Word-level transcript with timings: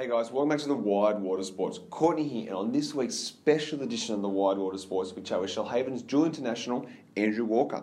Hey 0.00 0.08
guys, 0.08 0.32
welcome 0.32 0.48
back 0.48 0.60
to 0.60 0.68
the 0.68 0.74
Wide 0.74 1.20
Water 1.20 1.42
Sports. 1.42 1.78
Courtney 1.90 2.26
here, 2.26 2.46
and 2.46 2.56
on 2.56 2.72
this 2.72 2.94
week's 2.94 3.16
special 3.16 3.82
edition 3.82 4.14
of 4.14 4.22
the 4.22 4.30
Wide 4.30 4.56
Water 4.56 4.78
Sports, 4.78 5.12
we 5.12 5.20
chat 5.20 5.38
with 5.38 5.50
Shoalhaven's 5.50 6.00
dual 6.00 6.24
international 6.24 6.86
Andrew 7.18 7.44
Walker. 7.44 7.82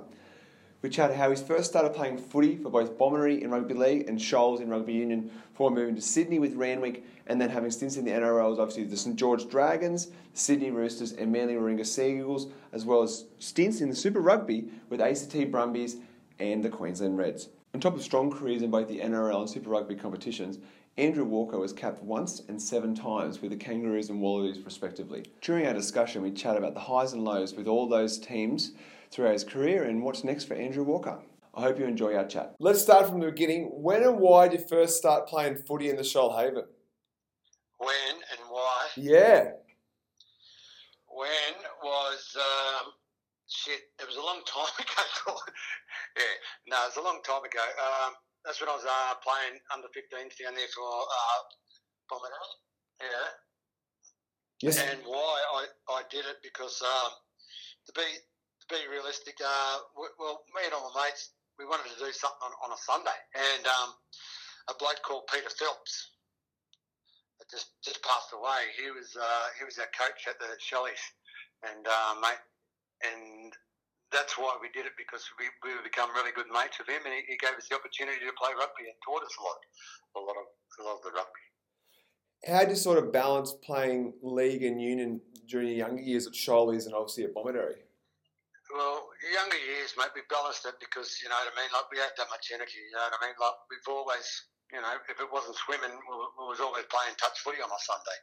We 0.82 0.90
chat 0.90 1.14
how 1.14 1.30
he 1.30 1.36
first 1.36 1.70
started 1.70 1.94
playing 1.94 2.18
footy 2.18 2.56
for 2.58 2.72
both 2.72 2.98
Bomaderry 2.98 3.44
in 3.44 3.52
rugby 3.52 3.76
league 3.76 4.10
and 4.10 4.20
Shoals 4.20 4.62
in 4.62 4.68
rugby 4.68 4.94
union 4.94 5.30
before 5.52 5.70
moving 5.70 5.94
to 5.94 6.02
Sydney 6.02 6.40
with 6.40 6.56
Randwick 6.56 7.04
and 7.28 7.40
then 7.40 7.52
having 7.52 7.70
stints 7.70 7.98
in 7.98 8.06
the 8.06 8.10
NRLs, 8.10 8.58
obviously 8.58 8.86
the 8.86 8.98
St 8.98 9.16
George 9.16 9.48
Dragons, 9.48 10.08
Sydney 10.34 10.72
Roosters, 10.72 11.12
and 11.12 11.32
Manly 11.32 11.54
Warringah 11.54 11.86
Sea 11.86 12.18
Eagles, 12.18 12.48
as 12.72 12.84
well 12.84 13.04
as 13.04 13.26
stints 13.38 13.80
in 13.80 13.92
the 13.92 13.96
Super 13.96 14.22
Rugby 14.22 14.70
with 14.90 15.02
ACT 15.02 15.52
Brumbies 15.52 15.98
and 16.40 16.66
the 16.66 16.70
Queensland 16.70 17.20
Reds. 17.20 17.50
On 17.76 17.80
top 17.80 17.96
of 17.96 18.02
strong 18.02 18.32
careers 18.32 18.64
in 18.64 18.72
both 18.72 18.88
the 18.88 19.02
NRL 19.02 19.42
and 19.42 19.50
Super 19.50 19.70
Rugby 19.70 19.94
competitions, 19.94 20.58
Andrew 20.98 21.26
Walker 21.26 21.60
was 21.60 21.74
capped 21.74 22.02
once 22.02 22.42
and 22.48 22.60
seven 22.60 22.96
times 22.96 23.40
with 23.40 23.52
the 23.52 23.58
Kangaroos 23.58 24.10
and 24.10 24.20
Wallabies, 24.20 24.64
respectively. 24.66 25.26
During 25.42 25.68
our 25.68 25.74
discussion, 25.74 26.24
we 26.24 26.32
chat 26.32 26.58
about 26.58 26.74
the 26.74 26.80
highs 26.80 27.14
and 27.14 27.24
lows 27.24 27.54
with 27.54 27.68
all 27.68 27.88
those 27.88 28.18
teams 28.18 28.72
throughout 29.12 29.34
his 29.34 29.44
career 29.44 29.84
and 29.84 30.02
what's 30.02 30.24
next 30.24 30.46
for 30.46 30.56
Andrew 30.56 30.84
Walker. 30.84 31.20
I 31.54 31.62
hope 31.62 31.78
you 31.78 31.86
enjoy 31.86 32.16
our 32.16 32.26
chat. 32.26 32.56
Let's 32.60 32.82
start 32.82 33.08
from 33.08 33.20
the 33.20 33.28
beginning. 33.28 33.70
When 33.74 34.02
and 34.02 34.18
why 34.18 34.48
did 34.48 34.60
you 34.60 34.68
first 34.68 34.98
start 34.98 35.28
playing 35.28 35.58
footy 35.58 35.90
in 35.90 35.98
the 35.98 36.02
Shoalhaven? 36.02 36.64
When 37.78 38.16
and 38.32 38.50
why? 38.50 38.88
Yeah. 38.96 39.52
When 41.08 41.56
was 41.84 42.36
um, 42.36 42.92
shit? 43.48 43.82
It 44.00 44.08
was 44.08 44.16
a 44.16 44.22
long 44.22 44.42
time 44.48 44.74
ago. 44.80 45.38
yeah, 46.18 46.24
no, 46.68 46.78
it 46.78 46.88
was 46.88 46.98
a 46.98 47.02
long 47.02 47.22
time 47.24 47.44
ago. 47.44 47.60
Um, 47.60 48.14
that's 48.48 48.64
when 48.64 48.72
I 48.72 48.80
was 48.80 48.88
uh, 48.88 49.14
playing 49.20 49.60
under 49.76 49.92
15s 49.92 50.40
down 50.40 50.56
there 50.56 50.72
for 50.72 50.88
uh. 50.88 51.42
Yeah. 53.04 53.28
Yes. 54.64 54.80
And 54.80 55.04
why 55.04 55.36
I, 55.60 55.68
I 55.92 56.02
did 56.10 56.24
it 56.24 56.40
because 56.42 56.82
um, 56.82 57.12
to 57.86 57.92
be 57.92 58.08
to 58.08 58.66
be 58.72 58.88
realistic, 58.88 59.36
uh, 59.44 59.84
w- 59.94 60.16
well, 60.18 60.48
me 60.56 60.64
and 60.64 60.74
all 60.74 60.90
my 60.96 61.12
mates, 61.12 61.36
we 61.60 61.68
wanted 61.68 61.92
to 61.92 62.00
do 62.00 62.10
something 62.16 62.42
on, 62.42 62.56
on 62.64 62.72
a 62.72 62.80
Sunday, 62.80 63.20
and 63.36 63.68
um, 63.68 63.94
a 64.72 64.74
bloke 64.80 65.04
called 65.04 65.28
Peter 65.28 65.52
Phelps 65.52 66.16
that 67.38 67.52
just 67.52 67.76
just 67.84 68.02
passed 68.02 68.32
away. 68.34 68.72
He 68.80 68.90
was 68.90 69.14
uh, 69.14 69.46
he 69.60 69.68
was 69.68 69.78
our 69.78 69.92
coach 69.92 70.26
at 70.26 70.40
the 70.40 70.56
Shellys, 70.58 71.04
and 71.68 71.86
uh, 71.86 72.16
mate, 72.24 72.42
and 73.04 73.52
that's 74.12 74.38
why 74.38 74.56
we 74.62 74.72
did 74.72 74.88
it 74.88 74.96
because 74.96 75.24
we 75.40 75.52
we 75.64 75.76
become 75.84 76.12
really 76.16 76.32
good 76.32 76.48
mates 76.52 76.80
with 76.80 76.88
him, 76.88 77.04
and 77.04 77.14
he, 77.14 77.36
he 77.36 77.38
gave 77.38 77.56
us 77.56 77.68
the 77.68 77.76
opportunity 77.76 78.24
to 78.24 78.34
play 78.40 78.52
rugby 78.56 78.88
and 78.88 78.98
taught 79.04 79.24
us 79.24 79.36
a 79.36 79.44
lot, 79.44 79.60
a 80.16 80.22
lot 80.24 80.38
of 80.40 80.48
a 80.48 80.82
lot 80.88 80.96
of 81.00 81.04
the 81.04 81.14
rugby. 81.16 81.46
How 82.46 82.62
did 82.62 82.70
you 82.70 82.80
sort 82.80 83.02
of 83.02 83.12
balance 83.12 83.52
playing 83.66 84.14
league 84.22 84.64
and 84.64 84.82
union 84.82 85.20
during 85.50 85.68
your 85.68 85.78
younger 85.78 86.02
years 86.02 86.28
at 86.28 86.34
Shoalies 86.34 86.86
and 86.86 86.94
obviously 86.94 87.26
at 87.26 87.34
Bomaderry? 87.34 87.82
Well, 88.70 89.10
younger 89.34 89.58
years, 89.58 89.96
mate, 89.98 90.14
we 90.14 90.22
balanced 90.30 90.68
it 90.68 90.76
because, 90.78 91.18
you 91.24 91.30
know 91.30 91.40
what 91.40 91.50
I 91.50 91.56
mean, 91.58 91.72
like 91.74 91.90
we 91.90 91.98
had 91.98 92.14
that 92.20 92.30
much 92.30 92.52
energy, 92.54 92.78
you 92.78 92.94
know 92.94 93.10
what 93.10 93.18
I 93.18 93.26
mean? 93.26 93.36
Like 93.42 93.58
we've 93.72 93.90
always, 93.90 94.28
you 94.72 94.82
know, 94.84 94.96
if 95.08 95.16
it 95.16 95.30
wasn't 95.32 95.56
swimming, 95.56 95.96
we, 95.96 96.14
was 96.44 96.60
always 96.60 96.84
playing 96.92 97.16
touch 97.16 97.40
footy 97.40 97.64
on 97.64 97.72
a 97.72 97.80
Sunday. 97.80 98.20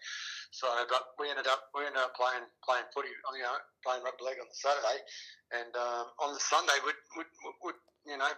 So, 0.53 0.69
but 0.86 1.17
we 1.17 1.33
ended 1.33 1.48
up, 1.48 1.73
we 1.73 1.83
ended 1.89 2.05
up 2.05 2.14
playing, 2.14 2.45
playing 2.62 2.86
footy, 2.92 3.11
you 3.11 3.42
know, 3.42 3.59
playing 3.81 4.05
rugby 4.05 4.28
league 4.28 4.41
on 4.41 4.47
the 4.47 4.59
Saturday. 4.59 4.98
And 5.56 5.73
um, 5.75 6.06
on 6.20 6.31
the 6.36 6.42
Sunday, 6.42 6.77
would, 6.84 6.98
would, 7.17 7.31
would, 7.64 7.78
you 8.06 8.20
know, 8.20 8.31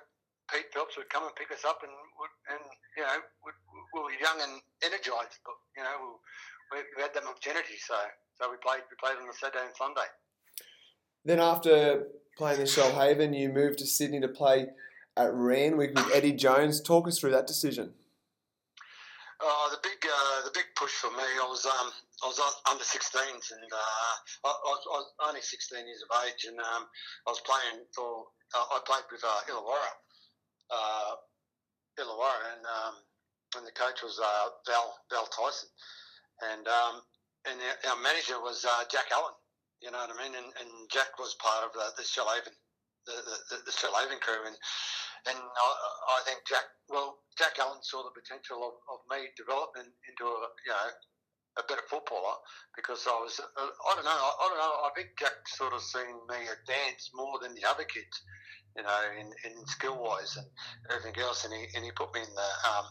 Pete 0.48 0.70
Phelps 0.70 0.94
would 0.96 1.10
come 1.10 1.26
and 1.26 1.34
pick 1.34 1.50
us 1.50 1.66
up 1.66 1.82
and, 1.82 1.90
would, 1.90 2.34
and 2.54 2.62
you 2.94 3.02
know, 3.02 3.18
would, 3.42 3.58
we 3.92 3.98
were 4.00 4.16
young 4.22 4.38
and 4.38 4.62
energised, 4.86 5.42
but, 5.42 5.58
you 5.74 5.82
know, 5.82 6.22
we, 6.70 6.86
we 6.94 7.02
had 7.02 7.12
that 7.14 7.26
energy. 7.26 7.78
So, 7.82 7.98
so 8.38 8.50
we 8.50 8.56
played, 8.62 8.86
we 8.86 8.94
played 9.02 9.18
on 9.18 9.26
the 9.26 9.34
Saturday 9.34 9.66
and 9.66 9.74
Sunday. 9.76 10.08
Then 11.26 11.40
after 11.40 12.06
playing 12.38 12.60
in 12.60 12.66
Shoalhaven, 12.66 13.36
you 13.36 13.50
moved 13.50 13.78
to 13.80 13.86
Sydney 13.86 14.20
to 14.20 14.28
play 14.28 14.68
at 15.16 15.32
Randwick 15.32 15.98
with 15.98 16.14
Eddie 16.14 16.32
Jones. 16.32 16.80
Talk 16.80 17.08
us 17.08 17.18
through 17.18 17.32
that 17.32 17.46
decision. 17.46 17.94
Oh, 19.36 19.68
the 19.68 19.80
big, 19.84 20.00
uh, 20.00 20.48
the 20.48 20.54
big 20.56 20.64
push 20.76 20.92
for 20.96 21.12
me. 21.12 21.20
I 21.20 21.44
was, 21.44 21.66
um, 21.68 21.92
I 22.24 22.26
was 22.32 22.40
under 22.72 22.84
16s, 22.84 23.52
and 23.52 23.68
uh, 23.68 24.14
I, 24.44 24.48
I, 24.48 24.68
was, 24.72 25.12
only 25.28 25.44
16 25.44 25.76
years 25.84 26.00
of 26.08 26.10
age, 26.24 26.48
and 26.48 26.56
um, 26.56 26.88
I 27.26 27.30
was 27.30 27.40
playing 27.44 27.84
for. 27.92 28.32
Uh, 28.56 28.64
I 28.72 28.80
played 28.86 29.04
with 29.12 29.20
uh, 29.20 29.40
Illawarra, 29.52 29.92
uh, 30.72 31.12
Illawarra, 32.00 32.56
and 32.56 32.64
um, 32.64 32.94
and 33.58 33.66
the 33.66 33.76
coach 33.76 34.00
was 34.00 34.16
uh, 34.16 34.48
Val 34.64 34.96
Val 35.12 35.28
Tyson, 35.28 35.68
and 36.52 36.64
um, 36.64 37.02
and 37.44 37.60
our 37.92 38.00
manager 38.00 38.40
was 38.40 38.64
uh, 38.64 38.84
Jack 38.88 39.12
Allen. 39.12 39.36
You 39.84 39.90
know 39.92 40.00
what 40.00 40.16
I 40.16 40.22
mean? 40.22 40.32
And, 40.32 40.48
and 40.64 40.70
Jack 40.88 41.18
was 41.20 41.36
part 41.36 41.68
of 41.68 41.76
the, 41.76 41.92
the 42.00 42.06
Shoalhaven, 42.08 42.56
the 43.04 43.12
the, 43.52 43.56
the 43.68 43.74
Shoalhaven 43.74 44.20
crew, 44.20 44.48
and 44.48 44.56
and 45.24 45.38
I, 45.38 45.68
I 46.16 46.18
think 46.24 46.44
Jack, 46.46 46.66
well, 46.88 47.24
Jack 47.38 47.58
Allen 47.58 47.82
saw 47.82 48.04
the 48.04 48.14
potential 48.14 48.60
of, 48.62 48.74
of 48.92 48.98
me 49.10 49.28
developing 49.36 49.88
into 50.08 50.24
a, 50.24 50.48
you 50.64 50.72
know, 50.72 50.88
a 51.56 51.64
better 51.64 51.84
footballer 51.88 52.36
because 52.76 53.06
I 53.08 53.16
was, 53.16 53.40
uh, 53.40 53.48
I 53.56 53.90
don't 53.96 54.04
know, 54.04 54.12
I, 54.12 54.44
don't 54.48 54.60
know, 54.60 54.76
I 54.84 54.90
think 54.94 55.16
Jack 55.18 55.48
sort 55.48 55.72
of 55.72 55.80
seen 55.80 56.20
me 56.28 56.44
advance 56.44 57.10
more 57.14 57.40
than 57.40 57.54
the 57.56 57.64
other 57.64 57.84
kids, 57.84 58.12
you 58.76 58.84
know, 58.84 59.00
in, 59.16 59.32
in 59.48 59.66
skill 59.66 59.96
wise 59.96 60.36
and 60.36 60.46
everything 60.92 61.16
else, 61.22 61.44
and 61.44 61.54
he 61.54 61.64
and 61.74 61.84
he 61.84 61.90
put 61.96 62.12
me 62.12 62.20
in 62.20 62.34
the 62.34 62.50
um, 62.68 62.86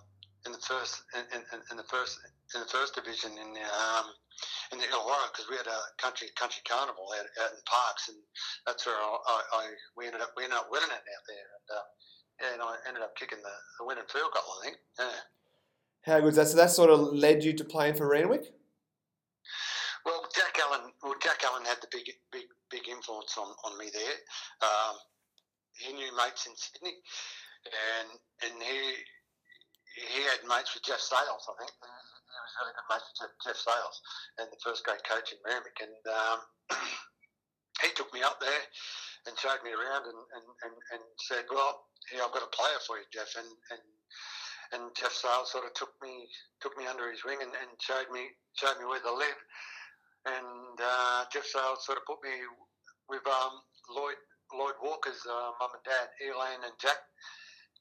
in 0.46 0.52
the 0.52 0.62
first 0.66 1.02
in, 1.14 1.26
in, 1.34 1.62
in 1.70 1.78
the 1.78 1.86
first 1.90 2.18
in 2.54 2.62
the 2.62 2.70
first 2.74 2.94
division 2.98 3.38
in 3.38 3.54
the, 3.54 3.66
um, 3.66 4.10
in 4.74 4.78
the 4.82 4.86
Illawarra 4.90 5.30
because 5.34 5.50
we 5.50 5.58
had 5.58 5.70
a 5.70 5.82
country 5.98 6.30
country 6.34 6.62
carnival 6.66 7.06
out, 7.18 7.30
out 7.46 7.54
in 7.54 7.62
Parkes, 7.66 8.10
and 8.10 8.18
that's 8.66 8.86
where 8.86 8.98
I, 8.98 9.14
I, 9.14 9.38
I 9.54 9.64
we 9.98 10.06
ended 10.10 10.22
up 10.22 10.34
we 10.38 10.46
ended 10.46 10.58
up 10.58 10.70
winning 10.74 10.90
it 10.90 11.06
out 11.06 11.26
there, 11.30 11.50
and 11.54 11.68
uh, 11.70 11.86
and 12.40 12.62
I 12.62 12.76
ended 12.88 13.04
up 13.04 13.16
kicking 13.16 13.40
the, 13.42 13.56
the 13.80 13.86
winning 13.86 14.08
field 14.12 14.32
goal, 14.34 14.44
I 14.62 14.66
think. 14.66 14.78
Yeah. 15.00 15.20
How 16.06 16.20
good 16.20 16.30
is 16.30 16.36
that? 16.36 16.48
So 16.50 16.58
that 16.58 16.72
sort 16.72 16.90
of 16.90 17.14
led 17.14 17.44
you 17.44 17.54
to 17.54 17.66
playing 17.66 17.96
for 17.96 18.08
Randwick? 18.08 18.54
Well, 20.06 20.22
Jack 20.36 20.54
Allen. 20.62 20.94
Well, 21.02 21.18
Jack 21.22 21.42
Allen 21.44 21.66
had 21.66 21.82
the 21.82 21.90
big, 21.90 22.06
big, 22.32 22.46
big 22.70 22.88
influence 22.88 23.34
on, 23.38 23.50
on 23.66 23.78
me 23.78 23.90
there. 23.90 24.18
Um, 24.62 25.02
he 25.74 25.94
knew 25.94 26.14
mates 26.16 26.46
in 26.46 26.54
Sydney, 26.56 26.94
and 27.66 28.08
and 28.46 28.54
he 28.62 28.80
he 29.98 30.22
had 30.30 30.46
mates 30.46 30.78
with 30.78 30.86
Jeff 30.86 31.02
Sales. 31.02 31.44
I 31.50 31.58
think 31.58 31.74
he 31.74 31.90
was 31.90 32.54
really 32.62 32.76
good 32.78 32.90
mates 32.94 33.10
with 33.10 33.34
Jeff 33.44 33.60
Sales, 33.60 33.98
and 34.38 34.48
the 34.54 34.62
first 34.62 34.86
grade 34.86 35.04
coach 35.04 35.34
in 35.34 35.42
Randwick, 35.42 35.82
and 35.82 36.00
um, 36.06 36.40
he 37.82 37.90
took 37.98 38.14
me 38.14 38.22
up 38.22 38.40
there 38.40 38.64
and 39.26 39.34
showed 39.38 39.62
me 39.66 39.74
around 39.74 40.06
and, 40.06 40.22
and, 40.38 40.46
and, 40.70 40.76
and 40.94 41.04
said, 41.26 41.46
"Well, 41.50 41.90
here 42.12 42.22
I've 42.22 42.34
got 42.34 42.46
a 42.46 42.56
player 42.56 42.80
for 42.86 42.98
you, 42.98 43.08
Jeff." 43.14 43.30
And 43.38 43.50
and 43.74 43.84
and 44.74 44.84
Jeff 44.98 45.14
Sales 45.14 45.52
sort 45.52 45.66
of 45.66 45.74
took 45.74 45.94
me 46.02 46.30
took 46.62 46.78
me 46.78 46.86
under 46.88 47.10
his 47.12 47.24
wing 47.26 47.42
and, 47.42 47.54
and 47.54 47.70
showed 47.82 48.10
me 48.14 48.34
showed 48.58 48.78
me 48.80 48.86
where 48.86 49.02
to 49.02 49.14
live. 49.14 49.40
And 50.26 50.78
uh, 50.82 51.26
Jeff 51.30 51.46
Sales 51.46 51.86
sort 51.86 52.02
of 52.02 52.06
put 52.06 52.22
me 52.26 52.34
with 53.10 53.26
um, 53.30 53.62
Lloyd 53.94 54.18
Lloyd 54.54 54.78
Walker's 54.82 55.22
uh, 55.26 55.54
mum 55.62 55.74
and 55.74 55.86
dad, 55.86 56.08
Elaine 56.22 56.66
and 56.66 56.76
Jack 56.82 56.98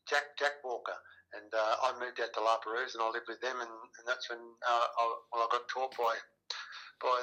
Jack 0.08 0.36
Jack 0.38 0.60
Walker. 0.64 0.96
And 1.34 1.50
uh, 1.50 1.74
I 1.82 1.98
moved 1.98 2.20
out 2.22 2.30
to 2.38 2.40
La 2.46 2.62
Perouse 2.62 2.94
and 2.94 3.02
I 3.02 3.10
lived 3.10 3.26
with 3.26 3.42
them, 3.42 3.58
and, 3.58 3.74
and 3.98 4.04
that's 4.06 4.30
when 4.30 4.38
uh, 4.38 4.86
I, 4.86 5.04
well, 5.34 5.42
I 5.42 5.48
got 5.50 5.66
taught 5.66 5.90
by 5.98 6.14
by 7.02 7.16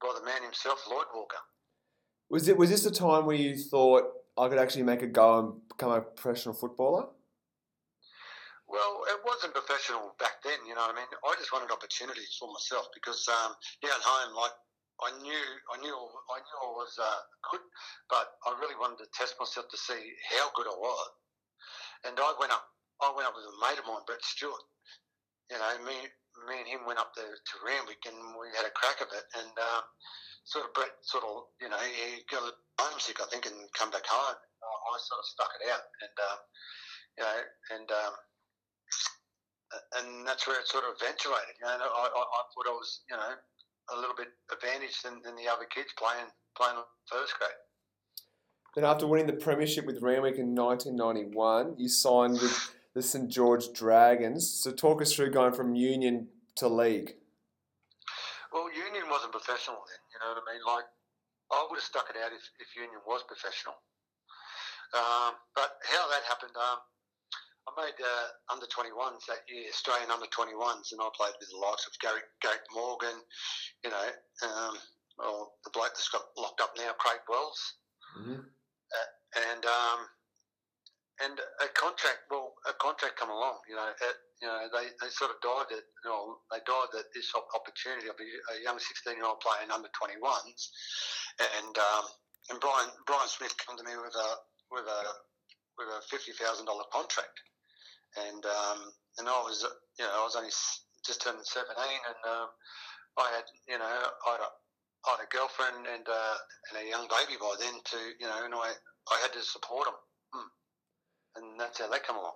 by 0.00 0.10
the 0.18 0.24
man 0.24 0.42
himself, 0.42 0.82
Lloyd 0.88 1.10
Walker. 1.14 1.42
Was 2.32 2.48
it 2.48 2.56
was 2.56 2.72
this 2.72 2.88
a 2.88 2.90
time 2.90 3.28
where 3.28 3.36
you 3.36 3.60
thought 3.60 4.08
I 4.40 4.48
could 4.48 4.56
actually 4.56 4.88
make 4.88 5.04
a 5.04 5.06
go 5.06 5.36
and 5.36 5.68
become 5.68 5.92
a 5.92 6.00
professional 6.00 6.56
footballer? 6.56 7.12
Well, 8.64 9.04
it 9.12 9.20
wasn't 9.20 9.52
professional 9.52 10.16
back 10.16 10.40
then, 10.40 10.56
you 10.64 10.72
know 10.72 10.80
what 10.80 10.96
I 10.96 11.04
mean? 11.04 11.12
I 11.12 11.36
just 11.36 11.52
wanted 11.52 11.68
opportunities 11.68 12.32
for 12.40 12.48
myself 12.48 12.88
because 12.96 13.20
um, 13.28 13.52
down 13.84 14.00
home, 14.00 14.32
like, 14.32 14.56
I 15.04 15.12
knew, 15.20 15.44
I 15.68 15.76
knew, 15.84 15.92
I 15.92 16.38
knew 16.40 16.56
I 16.56 16.72
was 16.72 16.96
uh, 16.96 17.20
good, 17.52 17.60
but 18.08 18.40
I 18.48 18.56
really 18.64 18.80
wanted 18.80 19.04
to 19.04 19.12
test 19.12 19.36
myself 19.36 19.68
to 19.68 19.76
see 19.76 20.00
how 20.32 20.48
good 20.56 20.72
I 20.72 20.76
was. 20.80 21.12
And 22.08 22.16
I 22.16 22.32
went 22.40 22.56
up, 22.56 22.64
I 23.04 23.12
went 23.12 23.28
up 23.28 23.36
with 23.36 23.44
a 23.44 23.56
mate 23.60 23.76
of 23.76 23.84
mine, 23.84 24.08
Brett 24.08 24.24
Stewart. 24.24 24.64
You 25.52 25.60
know, 25.60 25.84
me, 25.84 26.08
me 26.48 26.64
and 26.64 26.68
him 26.80 26.88
went 26.88 26.96
up 26.96 27.12
there 27.12 27.28
to 27.28 27.54
Randwick, 27.60 28.00
and 28.08 28.16
we 28.40 28.48
had 28.56 28.64
a 28.64 28.72
crack 28.72 29.04
of 29.04 29.12
it. 29.12 29.26
And 29.36 29.52
um, 29.52 29.84
sort 30.44 30.66
of 30.66 30.74
Brett, 30.74 30.94
sort 31.02 31.24
of, 31.24 31.50
you 31.60 31.68
know, 31.68 31.78
he 31.78 32.22
got 32.30 32.42
a 32.42 32.52
homesick, 32.78 33.20
I 33.20 33.26
think, 33.30 33.46
and 33.46 33.54
come 33.74 33.90
back 33.90 34.06
home. 34.06 34.36
I 34.62 34.98
sort 35.00 35.20
of 35.20 35.26
stuck 35.26 35.52
it 35.58 35.72
out, 35.72 35.84
and 36.04 36.16
um, 36.20 36.38
you 37.16 37.24
know, 37.24 37.38
and 37.74 37.88
um, 37.90 38.14
and 39.98 40.26
that's 40.26 40.46
where 40.46 40.60
it 40.60 40.66
sort 40.68 40.84
of 40.84 41.00
eventuated. 41.00 41.56
You 41.60 41.66
know, 41.66 41.80
I, 41.80 42.04
I, 42.12 42.22
I 42.22 42.42
thought 42.52 42.68
I 42.68 42.76
was, 42.76 43.00
you 43.08 43.16
know, 43.16 43.32
a 43.92 43.96
little 43.96 44.14
bit 44.16 44.28
advantaged 44.52 45.04
than, 45.04 45.20
than 45.24 45.36
the 45.36 45.48
other 45.50 45.64
kids 45.64 45.88
playing 45.96 46.28
playing 46.56 46.76
first 47.06 47.34
grade. 47.38 47.56
Then, 48.74 48.84
after 48.84 49.06
winning 49.06 49.26
the 49.26 49.34
premiership 49.34 49.86
with 49.86 50.00
Randwick 50.00 50.36
in 50.36 50.54
1991, 50.54 51.74
you 51.78 51.88
signed 51.88 52.34
with 52.34 52.74
the 52.94 53.02
St 53.02 53.28
George 53.28 53.72
Dragons. 53.72 54.48
So, 54.48 54.72
talk 54.72 55.02
us 55.02 55.12
through 55.12 55.30
going 55.30 55.52
from 55.52 55.74
Union 55.74 56.28
to 56.56 56.68
league? 56.68 57.16
Well, 58.52 58.68
Union 58.72 59.04
wasn't 59.10 59.32
professional 59.32 59.76
then. 59.88 60.01
Know 60.22 60.38
what 60.38 60.46
I 60.46 60.54
mean? 60.54 60.62
Like, 60.62 60.86
I 61.50 61.66
would 61.66 61.82
have 61.82 61.84
stuck 61.84 62.06
it 62.06 62.16
out 62.16 62.30
if, 62.30 62.46
if 62.62 62.70
Union 62.78 63.02
was 63.02 63.26
professional. 63.26 63.74
Um, 64.94 65.34
but 65.58 65.82
how 65.82 66.06
that 66.14 66.22
happened, 66.30 66.54
um, 66.54 66.78
I 67.66 67.70
made 67.74 67.98
uh, 67.98 68.28
under 68.54 68.66
21s 68.70 69.26
that 69.26 69.42
year, 69.50 69.66
Australian 69.66 70.14
under 70.14 70.30
21s, 70.30 70.94
and 70.94 71.02
I 71.02 71.10
played 71.18 71.34
with 71.42 71.50
the 71.50 71.58
likes 71.58 71.86
of 71.90 71.94
Gary, 71.98 72.22
Gary 72.38 72.62
Morgan, 72.70 73.18
you 73.82 73.90
know, 73.90 74.08
um, 74.46 74.74
well, 75.18 75.58
the 75.66 75.74
bloke 75.74 75.94
that's 75.98 76.08
got 76.10 76.22
locked 76.38 76.60
up 76.62 76.72
now, 76.78 76.94
Craig 76.98 77.20
Wells, 77.28 77.60
Mm-hmm. 78.12 78.44
uh, 78.44 79.10
and 79.48 79.64
um, 79.64 80.04
and 81.24 81.38
a 81.38 81.68
contract. 81.78 82.26
Well, 82.30 82.54
a 82.66 82.74
contract 82.82 83.16
come 83.16 83.30
along. 83.30 83.62
You 83.68 83.76
know, 83.76 83.86
at, 83.86 84.16
you 84.42 84.48
know 84.48 84.66
they, 84.74 84.90
they 84.98 85.10
sort 85.14 85.30
of 85.30 85.38
died 85.38 85.70
at 85.70 85.84
you 86.02 86.10
know 86.10 86.42
they 86.50 86.58
died 86.66 86.92
at 86.98 87.08
this 87.14 87.30
opportunity 87.54 88.10
of 88.10 88.18
a, 88.18 88.26
young 88.62 88.78
16 88.78 89.14
year 89.14 89.26
old 89.26 89.38
playing 89.38 89.70
under 89.70 89.88
21s, 89.94 90.62
and 91.62 91.74
um, 91.78 92.04
and 92.50 92.58
Brian 92.58 92.90
Brian 93.06 93.30
Smith 93.30 93.54
come 93.62 93.78
to 93.78 93.86
me 93.86 93.94
with 93.94 94.14
a 94.14 94.28
with 94.74 94.86
a 94.86 95.00
with 95.78 95.88
a 95.88 96.00
fifty 96.10 96.34
thousand 96.34 96.66
dollar 96.66 96.84
contract, 96.90 97.38
and 98.18 98.42
um, 98.44 98.78
and 99.22 99.30
I 99.30 99.38
was 99.46 99.62
you 99.98 100.04
know 100.04 100.12
I 100.12 100.24
was 100.26 100.34
only 100.34 100.52
just 101.06 101.22
turned 101.22 101.38
17, 101.42 101.74
and 101.74 102.20
um, 102.26 102.48
I 103.18 103.30
had 103.34 103.46
you 103.68 103.78
know 103.78 103.86
I 103.86 104.30
had 104.34 104.42
a, 104.42 104.50
I 105.06 105.08
had 105.18 105.22
a 105.26 105.30
girlfriend 105.30 105.86
and 105.86 106.06
uh, 106.06 106.36
and 106.70 106.74
a 106.82 106.90
young 106.90 107.06
baby 107.06 107.38
by 107.38 107.54
then 107.62 107.78
to 107.78 107.98
you 108.18 108.26
know, 108.26 108.42
and 108.42 108.54
I 108.54 108.74
I 109.10 109.16
had 109.22 109.32
to 109.34 109.42
support 109.42 109.86
them, 109.86 109.98
and 111.36 111.58
that's 111.58 111.80
how 111.80 111.88
that 111.90 112.06
come 112.06 112.16
along. 112.16 112.32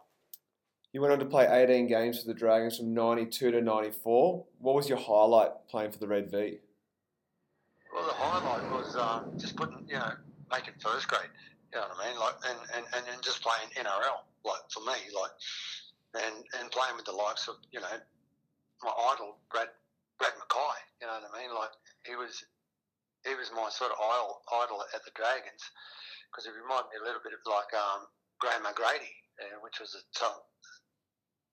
You 0.92 1.00
went 1.00 1.12
on 1.12 1.18
to 1.18 1.26
play 1.26 1.46
18 1.46 1.88
games 1.88 2.20
for 2.20 2.26
the 2.26 2.34
Dragons 2.34 2.78
from 2.78 2.94
92 2.94 3.50
to 3.50 3.60
94. 3.60 4.44
What 4.60 4.74
was 4.74 4.88
your 4.88 4.98
highlight 4.98 5.50
playing 5.68 5.90
for 5.90 5.98
the 5.98 6.08
Red 6.08 6.30
V? 6.30 6.58
Well, 7.92 8.06
the 8.06 8.16
highlight 8.16 8.70
was 8.72 8.96
um, 8.96 9.36
just 9.36 9.56
putting, 9.56 9.84
you 9.88 9.96
know, 9.96 10.12
making 10.50 10.74
first 10.80 11.08
grade. 11.08 11.28
You 11.72 11.80
know 11.80 11.88
what 11.92 12.00
I 12.00 12.08
mean? 12.08 12.18
Like, 12.20 12.36
and, 12.48 12.58
and, 12.76 12.84
and, 12.96 13.04
and 13.12 13.22
just 13.22 13.42
playing 13.42 13.68
NRL, 13.76 14.24
like 14.44 14.64
for 14.72 14.80
me, 14.88 14.96
like, 15.12 15.36
and 16.16 16.48
and 16.56 16.70
playing 16.72 16.96
with 16.96 17.04
the 17.04 17.12
likes 17.12 17.48
of, 17.48 17.56
you 17.72 17.80
know, 17.80 17.92
my 18.82 18.92
idol 19.12 19.36
Brad 19.52 19.68
Brad 20.16 20.32
Mackay. 20.40 20.80
You 21.00 21.12
know 21.12 21.20
what 21.20 21.28
I 21.28 21.40
mean? 21.44 21.52
Like, 21.52 21.76
he 22.08 22.16
was 22.16 22.40
he 23.26 23.34
was 23.34 23.52
my 23.52 23.68
sort 23.68 23.92
of 23.92 23.98
idol, 24.00 24.40
idol 24.64 24.80
at 24.94 25.04
the 25.04 25.12
Dragons 25.12 25.60
because 26.30 26.46
he 26.46 26.52
reminded 26.56 26.88
me 26.94 27.00
a 27.00 27.04
little 27.04 27.20
bit 27.20 27.34
of 27.34 27.42
like 27.44 27.68
um, 27.74 28.08
Graham 28.40 28.66
O'Grady, 28.66 29.14
uh, 29.40 29.58
which 29.62 29.80
was 29.80 29.94
a 29.94 30.02
tough, 30.18 30.40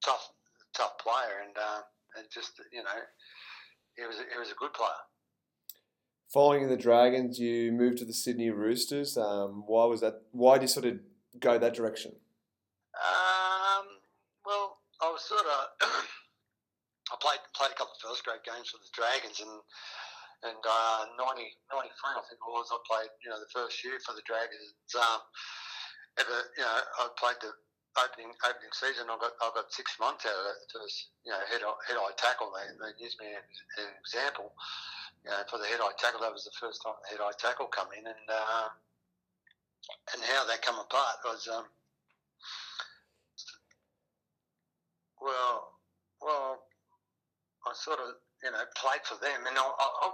tough, 0.03 0.29
tough 0.75 0.97
player, 0.97 1.43
and 1.45 1.55
uh, 1.57 1.81
and 2.17 2.27
just 2.31 2.59
you 2.71 2.83
know, 2.83 2.99
he 3.95 4.05
was 4.05 4.17
he 4.17 4.39
was 4.39 4.51
a 4.51 4.55
good 4.55 4.73
player. 4.73 5.03
Following 6.33 6.67
the 6.67 6.77
Dragons, 6.77 7.37
you 7.37 7.71
moved 7.71 7.99
to 7.99 8.05
the 8.05 8.13
Sydney 8.13 8.49
Roosters. 8.49 9.17
Um, 9.17 9.63
why 9.67 9.85
was 9.85 10.01
that? 10.01 10.23
Why 10.31 10.55
did 10.55 10.63
you 10.63 10.67
sort 10.67 10.85
of 10.85 10.99
go 11.39 11.57
that 11.57 11.73
direction? 11.73 12.13
Um, 12.97 13.85
well, 14.45 14.81
I 15.01 15.09
was 15.09 15.21
sort 15.21 15.45
of 15.45 15.87
I 17.13 17.15
played 17.21 17.39
played 17.55 17.71
a 17.71 17.77
couple 17.77 17.93
of 17.93 18.01
first 18.01 18.25
grade 18.25 18.41
games 18.45 18.69
for 18.69 18.77
the 18.77 18.89
Dragons, 18.93 19.39
and 19.39 19.61
and 20.43 20.59
uh, 20.59 21.07
90, 21.15 21.39
93, 21.71 22.19
I 22.19 22.23
think 22.27 22.35
it 22.35 22.51
was, 22.51 22.67
I 22.67 22.75
played, 22.83 23.07
you 23.23 23.31
know, 23.31 23.39
the 23.39 23.47
first 23.55 23.79
year 23.79 23.95
for 24.03 24.11
the 24.11 24.27
Dragons. 24.27 24.75
Um, 24.91 25.23
ever, 26.19 26.37
you 26.57 26.63
know, 26.63 26.73
I 26.73 27.09
played 27.17 27.39
the 27.41 27.51
opening 27.97 28.33
opening 28.41 28.73
season. 28.73 29.09
I 29.09 29.17
got 29.21 29.33
I 29.41 29.51
got 29.53 29.69
six 29.73 29.97
months 29.99 30.25
out 30.25 30.33
of 30.33 30.45
it 30.53 30.59
to 30.73 30.79
you 31.25 31.31
know 31.33 31.41
head 31.49 31.61
head 31.61 31.97
high 31.97 32.17
tackle. 32.17 32.53
They, 32.53 32.65
they 32.77 32.93
used 32.97 33.19
me 33.21 33.29
as 33.33 33.85
an 33.85 33.93
example. 34.01 34.53
You 35.25 35.31
know, 35.31 35.41
for 35.47 35.57
the 35.61 35.69
head 35.69 35.79
high 35.81 35.95
tackle, 35.97 36.21
that 36.21 36.33
was 36.33 36.45
the 36.45 36.55
first 36.57 36.81
time 36.81 36.97
the 37.05 37.15
head 37.15 37.21
high 37.23 37.37
tackle 37.37 37.69
come 37.69 37.89
in, 37.93 38.05
and 38.05 38.25
um, 38.29 38.71
and 40.13 40.21
how 40.23 40.45
they 40.45 40.57
come 40.61 40.79
apart 40.79 41.21
was 41.25 41.47
um, 41.47 41.65
well, 45.21 45.77
well, 46.21 46.65
I 47.67 47.71
sort 47.75 47.99
of 47.99 48.17
you 48.43 48.51
know 48.51 48.63
played 48.75 49.05
for 49.05 49.15
them, 49.21 49.45
and 49.47 49.55
I, 49.55 49.63
I, 49.63 50.11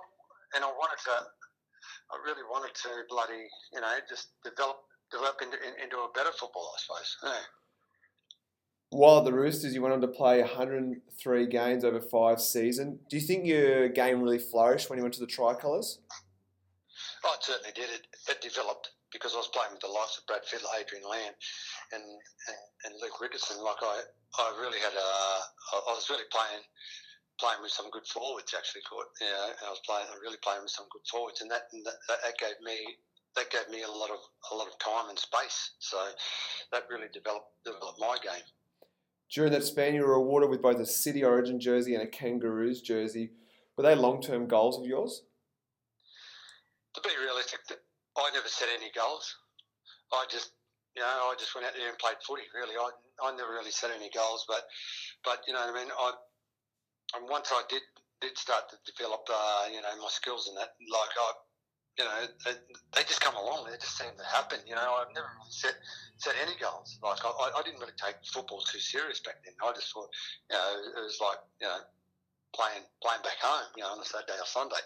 and 0.56 0.62
I 0.66 0.72
wanted 0.74 1.00
to, 1.06 1.16
I 2.12 2.16
really 2.26 2.46
wanted 2.46 2.76
to 2.86 2.90
bloody, 3.10 3.48
you 3.74 3.82
know, 3.82 3.94
just 4.10 4.36
develop 4.44 4.89
develop 5.12 5.42
into, 5.42 5.58
into 5.82 5.98
a 5.98 6.10
better 6.14 6.32
football, 6.32 6.72
I 6.76 6.80
suppose. 6.80 7.18
Yeah. 7.24 7.46
While 8.92 9.24
the 9.24 9.34
Roosters, 9.34 9.76
you 9.76 9.84
went 9.84 9.94
on 9.94 10.02
to 10.02 10.08
play 10.08 10.42
103 10.42 11.46
games 11.48 11.86
over 11.86 12.02
five 12.02 12.42
seasons. 12.42 13.00
Do 13.08 13.18
you 13.18 13.22
think 13.22 13.46
your 13.46 13.88
game 13.90 14.22
really 14.22 14.40
flourished 14.40 14.90
when 14.90 14.98
you 14.98 15.04
went 15.04 15.14
to 15.14 15.20
the 15.20 15.30
Tricolours? 15.30 16.00
Oh, 17.24 17.36
it 17.38 17.44
certainly 17.44 17.72
did. 17.76 17.90
It, 17.94 18.08
it 18.28 18.42
developed 18.42 18.90
because 19.14 19.34
I 19.34 19.38
was 19.38 19.50
playing 19.54 19.74
with 19.74 19.82
the 19.82 19.94
likes 19.94 20.18
of 20.18 20.26
Brad 20.26 20.42
Fittler, 20.42 20.74
Adrian 20.74 21.06
Lam, 21.06 21.34
and, 21.94 22.02
and, 22.02 22.60
and 22.86 22.94
Luke 22.98 23.22
Ricketson. 23.22 23.62
Like 23.62 23.82
I, 23.82 24.02
I 24.42 24.58
really 24.58 24.80
had 24.82 24.94
a, 24.94 25.10
I 25.90 25.94
was 25.94 26.10
really 26.10 26.30
playing 26.34 26.66
playing 27.40 27.64
with 27.64 27.72
some 27.72 27.90
good 27.90 28.06
forwards 28.06 28.52
actually. 28.52 28.84
For 28.90 29.06
yeah, 29.22 29.54
I 29.66 29.72
was 29.72 29.82
playing, 29.88 30.06
I 30.12 30.18
really 30.22 30.42
playing 30.44 30.62
with 30.62 30.76
some 30.76 30.86
good 30.92 31.06
forwards, 31.10 31.42
and 31.42 31.50
that, 31.50 31.72
and 31.74 31.86
that 31.86 31.98
that 32.10 32.38
gave 32.38 32.60
me 32.62 33.00
that 33.36 33.52
gave 33.52 33.70
me 33.70 33.84
a 33.84 33.92
lot 33.92 34.10
of 34.10 34.20
a 34.52 34.56
lot 34.56 34.68
of 34.68 34.78
time 34.80 35.10
and 35.10 35.20
space. 35.20 35.72
So 35.80 35.98
that 36.72 36.84
really 36.90 37.08
developed 37.14 37.48
developed 37.66 38.00
my 38.00 38.18
game. 38.22 38.44
During 39.32 39.52
that 39.52 39.64
span, 39.64 39.94
you 39.94 40.02
were 40.02 40.14
awarded 40.14 40.50
with 40.50 40.62
both 40.62 40.80
a 40.80 40.86
City 40.86 41.24
Origin 41.24 41.60
jersey 41.60 41.94
and 41.94 42.04
a 42.04 42.08
Kangaroos 42.08 42.82
jersey. 42.82 43.32
Were 43.78 43.84
they 43.84 43.96
long 43.96 44.22
term 44.22 44.48
goals 44.48 44.80
of 44.80 44.86
yours? 44.86 45.24
To 46.96 47.02
be 47.02 47.10
realistic, 47.24 47.60
I 48.18 48.30
never 48.34 48.48
set 48.48 48.68
any 48.76 48.92
goals. 48.96 49.36
I 50.12 50.26
just 50.30 50.52
you 50.96 51.02
know, 51.04 51.32
I 51.32 51.36
just 51.38 51.54
went 51.54 51.68
out 51.68 51.74
there 51.78 51.88
and 51.88 51.98
played 51.98 52.18
footy. 52.26 52.44
Really, 52.54 52.76
I, 52.76 52.90
I 53.24 53.36
never 53.36 53.54
really 53.54 53.72
set 53.72 53.92
any 53.96 54.10
goals, 54.10 54.46
but 54.48 54.66
but 55.24 55.46
you 55.48 55.54
know, 55.54 55.62
what 55.62 55.76
I 55.76 55.80
mean, 55.80 55.92
I 55.94 56.12
and 57.16 57.30
once 57.30 57.50
I 57.54 57.62
did 57.70 57.82
did 58.22 58.38
start 58.38 58.68
to 58.70 58.78
develop, 58.84 59.24
uh, 59.32 59.72
you 59.72 59.82
know, 59.82 59.96
my 60.02 60.12
skills 60.12 60.50
in 60.50 60.56
that, 60.56 60.76
like 60.76 61.14
I, 61.16 61.30
you 62.00 62.06
know, 62.06 62.24
they, 62.46 62.56
they, 62.96 63.04
just 63.04 63.20
come 63.20 63.36
along. 63.36 63.68
They 63.68 63.76
just 63.76 63.98
seem 63.98 64.16
to 64.16 64.24
happen. 64.24 64.60
You 64.66 64.76
know, 64.76 65.04
I've 65.04 65.14
never 65.14 65.28
really 65.36 65.52
set 65.52 65.76
set 66.16 66.34
any 66.42 66.56
goals. 66.56 66.98
Like 67.04 67.20
I, 67.26 67.60
I 67.60 67.62
didn't 67.64 67.82
really 67.82 68.00
take 68.00 68.16
football 68.24 68.62
too 68.62 68.80
serious 68.80 69.20
back 69.20 69.44
then. 69.44 69.54
I 69.62 69.74
just 69.74 69.92
thought, 69.92 70.08
you 70.50 70.56
know, 70.56 71.02
it 71.02 71.04
was 71.04 71.20
like, 71.20 71.40
you 71.60 71.68
know, 71.68 71.80
playing 72.56 72.88
playing 73.04 73.22
back 73.22 73.36
home, 73.42 73.68
you 73.76 73.84
know, 73.84 73.90
on 73.90 74.00
a 74.00 74.06
Saturday 74.06 74.40
or 74.40 74.48
Sunday. 74.48 74.80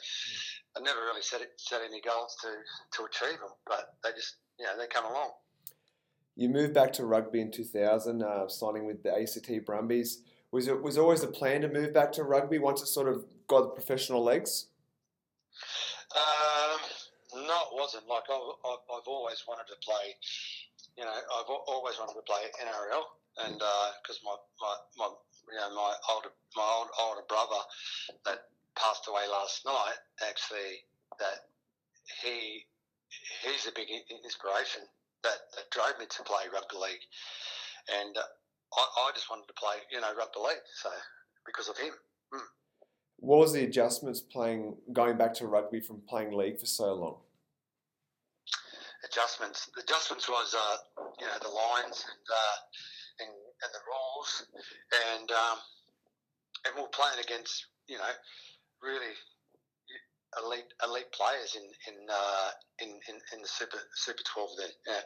I 0.75 0.81
never 0.81 1.05
really 1.05 1.21
set 1.21 1.41
it, 1.41 1.53
set 1.57 1.81
any 1.88 2.01
goals 2.01 2.35
to 2.41 2.49
to 2.97 3.05
achieve 3.05 3.38
them, 3.38 3.53
but 3.67 3.93
they 4.03 4.09
just, 4.17 4.41
you 4.57 4.65
know, 4.65 4.73
they 4.77 4.88
come 4.88 5.05
along. 5.05 5.38
You 6.35 6.49
moved 6.49 6.73
back 6.73 6.91
to 6.93 7.05
rugby 7.05 7.41
in 7.41 7.51
2000, 7.51 8.23
uh, 8.23 8.47
signing 8.47 8.88
with 8.88 9.03
the 9.03 9.13
ACT 9.13 9.67
Brumbies. 9.67 10.23
Was 10.49 10.67
it 10.67 10.81
was 10.81 10.97
always 10.97 11.21
the 11.21 11.27
plan 11.27 11.61
to 11.61 11.69
move 11.69 11.93
back 11.93 12.11
to 12.13 12.23
rugby 12.23 12.57
once 12.57 12.81
it 12.81 12.88
sort 12.88 13.07
of 13.07 13.25
got 13.47 13.61
the 13.61 13.69
professional 13.69 14.23
legs? 14.23 14.67
Um, 16.15 16.79
no, 17.45 17.57
it 17.69 17.73
wasn't. 17.73 18.07
Like 18.07 18.27
I've, 18.29 18.83
I've 18.89 19.07
always 19.07 19.43
wanted 19.47 19.67
to 19.69 19.77
play. 19.83 20.15
You 20.97 21.05
know, 21.05 21.13
I've 21.13 21.50
always 21.50 21.97
wanted 21.97 22.15
to 22.15 22.25
play 22.25 22.47
NRL, 22.62 23.05
and 23.45 23.57
because 23.57 24.19
uh, 24.21 24.29
my, 24.29 24.35
my 24.62 24.73
my 24.97 25.07
you 25.51 25.57
know 25.59 25.69
my 25.75 25.91
older 26.09 26.29
my 26.55 26.65
old, 26.65 26.89
older 27.01 27.25
brother 27.27 27.62
that 28.25 28.50
passed 28.75 29.05
away 29.07 29.25
last 29.29 29.65
night 29.65 30.01
actually 30.25 30.85
that 31.19 31.50
he 32.21 32.65
he's 33.45 33.67
a 33.67 33.73
big 33.75 33.88
inspiration 34.09 34.81
that, 35.23 35.50
that 35.55 35.69
drove 35.71 35.97
me 36.00 36.05
to 36.05 36.23
play 36.23 36.43
rugby 36.51 36.77
league, 36.77 37.05
and 38.01 38.17
I, 38.17 38.83
I 39.07 39.12
just 39.13 39.29
wanted 39.29 39.47
to 39.47 39.53
play, 39.53 39.77
you 39.91 40.01
know, 40.01 40.13
rugby 40.15 40.39
league. 40.39 40.65
So 40.75 40.89
because 41.45 41.69
of 41.69 41.77
him. 41.77 41.93
Mm. 42.33 42.39
What 43.17 43.39
was 43.39 43.53
the 43.53 43.63
adjustments 43.63 44.19
playing 44.19 44.75
going 44.91 45.17
back 45.17 45.33
to 45.35 45.47
rugby 45.47 45.79
from 45.79 46.01
playing 46.07 46.33
league 46.33 46.59
for 46.59 46.65
so 46.65 46.93
long? 46.93 47.17
Adjustments. 49.05 49.69
The 49.75 49.81
adjustments 49.83 50.29
was, 50.29 50.55
uh, 50.55 51.03
you 51.19 51.27
know, 51.27 51.38
the 51.41 51.50
lines 51.50 52.05
and, 52.07 52.25
uh, 52.31 52.57
and, 53.19 53.29
and 53.29 53.72
the 53.74 53.83
rules, 53.83 54.48
and 55.12 55.29
um, 55.31 55.57
and 56.65 56.74
we're 56.77 56.88
playing 56.88 57.19
against, 57.22 57.67
you 57.88 57.98
know, 57.98 58.13
really 58.81 59.13
elite 60.41 60.72
elite 60.83 61.12
players 61.12 61.55
in 61.55 61.63
in 61.63 62.07
uh, 62.10 62.50
in, 62.79 62.89
in, 63.10 63.15
in 63.33 63.41
the 63.41 63.48
Super 63.48 63.77
Super 63.93 64.24
Twelve. 64.24 64.50
Then, 64.57 64.69
yeah. 64.88 65.01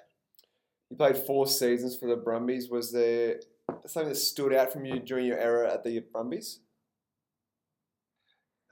You 0.89 0.98
played 0.98 1.18
four 1.18 1.48
seasons 1.48 1.98
for 1.98 2.08
the 2.08 2.16
Brumbies. 2.16 2.70
Was 2.70 2.92
there 2.92 3.39
something 3.88 4.10
that 4.10 4.16
stood 4.16 4.54
out 4.54 4.72
from 4.72 4.86
you 4.86 5.00
during 5.00 5.25
your 5.25 5.39
era 5.39 5.74
at 5.74 5.84
the 5.84 6.00
Brumbies? 6.00 6.60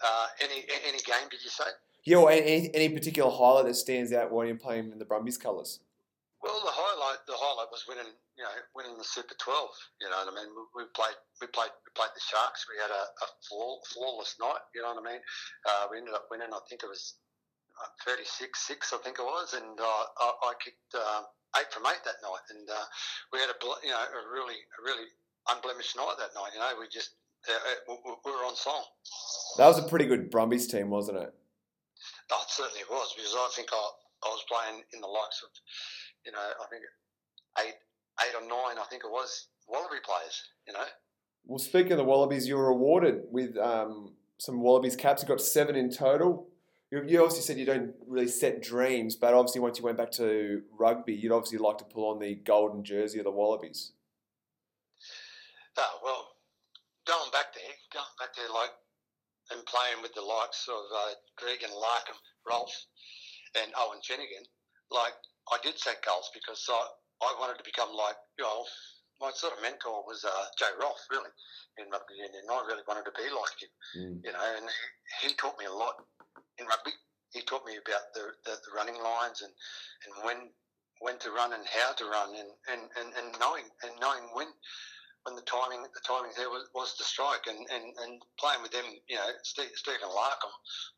Uh, 0.03 0.27
any 0.41 0.65
any 0.87 0.99
game 0.99 1.27
did 1.31 1.43
you 1.43 1.49
say? 1.49 1.65
Yeah, 2.05 2.17
or 2.17 2.31
any, 2.31 2.69
any 2.73 2.89
particular 2.89 3.31
highlight 3.31 3.65
that 3.65 3.75
stands 3.75 4.13
out 4.13 4.31
while 4.31 4.45
you're 4.45 4.55
playing 4.55 4.91
in 4.91 4.99
the 4.99 5.05
Brumbies 5.05 5.37
colours? 5.37 5.79
Well, 6.41 6.61
the 6.61 6.69
highlight 6.69 7.25
the 7.25 7.33
highlight 7.33 7.73
was 7.73 7.89
winning, 7.89 8.13
you 8.37 8.45
know, 8.45 8.53
winning 8.77 8.97
the 9.01 9.03
Super 9.03 9.33
12. 9.33 9.69
You 10.01 10.13
know 10.13 10.21
what 10.21 10.29
I 10.29 10.35
mean? 10.37 10.53
We, 10.53 10.85
we 10.85 10.89
played, 10.93 11.17
we 11.41 11.49
played, 11.49 11.73
we 11.81 11.89
played 11.97 12.13
the 12.13 12.21
Sharks. 12.21 12.69
We 12.69 12.77
had 12.77 12.93
a, 12.93 13.03
a 13.09 13.27
flaw, 13.49 13.81
flawless 13.89 14.37
night. 14.37 14.61
You 14.77 14.85
know 14.85 14.93
what 14.93 15.01
I 15.01 15.17
mean? 15.17 15.21
Uh, 15.65 15.89
we 15.89 15.97
ended 15.97 16.13
up 16.13 16.29
winning. 16.29 16.53
I 16.53 16.61
think 16.69 16.85
it 16.85 16.89
was 16.93 17.17
36 18.05 18.53
6, 18.53 18.93
I 18.93 18.97
think 19.03 19.19
it 19.19 19.25
was, 19.25 19.53
and 19.53 19.79
uh, 19.79 20.03
I, 20.21 20.27
I 20.47 20.53
kicked 20.63 20.93
uh, 20.93 21.21
eight 21.59 21.71
from 21.71 21.83
eight 21.87 22.03
that 22.05 22.21
night, 22.23 22.45
and 22.49 22.69
uh, 22.69 22.85
we 23.33 23.39
had 23.39 23.49
a 23.49 23.57
you 23.83 23.91
know 23.91 23.99
a 23.99 24.21
really 24.31 24.55
a 24.55 24.81
really 24.83 25.09
unblemished 25.49 25.95
night 25.97 26.15
that 26.19 26.33
night. 26.35 26.51
You 26.53 26.59
know, 26.59 26.71
we 26.79 26.87
just 26.87 27.15
uh, 27.49 27.91
uh, 27.91 27.95
we 28.23 28.31
were 28.31 28.45
on 28.45 28.55
song. 28.55 28.83
That 29.57 29.67
was 29.67 29.79
a 29.79 29.83
pretty 29.83 30.05
good 30.05 30.29
Brumbies 30.29 30.67
team, 30.67 30.89
wasn't 30.89 31.17
it? 31.19 31.33
Oh, 32.31 32.41
it 32.41 32.51
certainly 32.51 32.83
was 32.89 33.13
because 33.15 33.35
I 33.35 33.49
think 33.55 33.69
I, 33.71 33.85
I 34.23 34.29
was 34.29 34.45
playing 34.49 34.83
in 34.93 35.01
the 35.01 35.07
likes 35.07 35.41
of, 35.43 35.49
you 36.25 36.31
know, 36.31 36.39
I 36.39 36.65
think 36.69 36.83
eight 37.59 37.75
eight 38.21 38.35
or 38.35 38.41
nine, 38.41 38.77
I 38.79 38.85
think 38.89 39.03
it 39.03 39.11
was 39.11 39.47
Wallaby 39.67 40.01
players. 40.03 40.43
You 40.67 40.73
know. 40.73 40.85
Well, 41.45 41.59
speaking 41.59 41.91
of 41.93 41.97
the 41.97 42.03
Wallabies, 42.03 42.47
you 42.47 42.57
were 42.57 42.69
awarded 42.69 43.23
with 43.29 43.57
um, 43.57 44.13
some 44.37 44.61
Wallabies 44.61 44.95
caps. 44.95 45.21
You 45.21 45.27
got 45.27 45.41
seven 45.41 45.75
in 45.75 45.91
total. 45.91 46.47
You, 46.91 47.03
you 47.05 47.21
obviously 47.21 47.43
said 47.43 47.57
you 47.57 47.65
don't 47.65 47.93
really 48.07 48.27
set 48.27 48.61
dreams, 48.61 49.15
but 49.15 49.33
obviously 49.33 49.61
once 49.61 49.77
you 49.77 49.83
went 49.83 49.97
back 49.97 50.11
to 50.11 50.63
rugby, 50.77 51.13
you'd 51.13 51.31
obviously 51.31 51.57
like 51.57 51.77
to 51.79 51.83
pull 51.83 52.09
on 52.09 52.19
the 52.19 52.35
golden 52.35 52.83
jersey 52.83 53.19
of 53.19 53.25
the 53.25 53.31
Wallabies. 53.31 53.91
Oh 55.77 55.99
well, 56.03 56.27
going 57.05 57.31
back 57.31 57.53
there, 57.53 57.73
going 57.91 58.05
back 58.19 58.35
there, 58.35 58.49
like 58.53 58.71
and 59.51 59.65
playing 59.65 60.01
with 60.01 60.13
the 60.13 60.25
likes 60.25 60.65
of 60.67 60.83
uh, 60.89 61.13
Gregan 61.37 61.73
Larkham, 61.73 62.17
Roff, 62.47 62.73
and 63.61 63.71
Owen 63.77 63.99
Finegan, 64.01 64.45
like 64.91 65.13
I 65.51 65.57
did 65.61 65.77
set 65.77 66.03
goals 66.05 66.29
because 66.33 66.65
I, 66.69 66.81
I 67.21 67.31
wanted 67.39 67.57
to 67.57 67.65
become 67.65 67.93
like 67.93 68.17
you 68.37 68.45
know 68.45 68.65
my 69.21 69.31
sort 69.31 69.53
of 69.55 69.61
mentor 69.61 70.03
was 70.03 70.25
uh, 70.25 70.45
Joe 70.59 70.75
Roff, 70.79 70.99
really, 71.09 71.31
in 71.79 71.87
rugby 71.87 72.19
union. 72.19 72.43
I 72.51 72.63
really 72.67 72.83
wanted 72.87 73.07
to 73.07 73.15
be 73.15 73.27
like 73.31 73.57
him, 73.59 73.71
mm. 73.95 74.15
you 74.23 74.31
know, 74.31 74.43
and 74.59 74.67
he, 75.21 75.29
he, 75.29 75.33
taught 75.35 75.57
me 75.57 75.65
a 75.65 75.71
lot 75.71 76.03
in 76.59 76.67
rugby. 76.67 76.91
He 77.31 77.41
taught 77.41 77.65
me 77.65 77.79
about 77.79 78.11
the, 78.13 78.35
the, 78.43 78.59
the, 78.59 78.71
running 78.75 78.99
lines 78.99 79.41
and, 79.41 79.51
and 80.07 80.13
when 80.23 80.51
when 81.03 81.19
to 81.19 81.31
run 81.31 81.51
and 81.51 81.63
how 81.67 81.91
to 81.91 82.05
run 82.05 82.31
and, 82.35 82.51
and, 82.71 82.87
and, 82.95 83.11
and 83.19 83.39
knowing 83.39 83.67
and 83.83 83.91
knowing 83.99 84.23
when 84.31 84.47
when 85.25 85.35
the 85.35 85.41
timing 85.41 85.81
the 85.81 86.05
timing 86.05 86.31
there 86.37 86.49
was, 86.49 86.69
was 86.73 86.93
to 86.97 87.03
strike 87.03 87.49
and, 87.49 87.57
and, 87.57 87.97
and 88.05 88.21
playing 88.37 88.61
with 88.61 88.71
them, 88.71 88.85
you 89.09 89.17
know, 89.17 89.29
Steve, 89.41 89.73
Stephen 89.73 90.05
Larkham, 90.05 90.53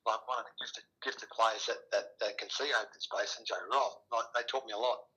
like 0.05 0.19
one 0.27 0.43
of 0.43 0.46
the 0.46 0.55
gifted 0.60 0.84
gifted 1.03 1.29
players 1.31 1.63
that, 1.67 1.79
that, 1.96 2.19
that 2.19 2.38
can 2.38 2.50
see 2.51 2.67
open 2.75 3.00
space 3.00 3.39
and 3.39 3.48
Joe 3.48 3.63
Roff, 3.72 4.03
like 4.12 4.27
they 4.36 4.43
taught 4.51 4.67
me 4.67 4.74
a 4.75 4.77
lot. 4.77 5.07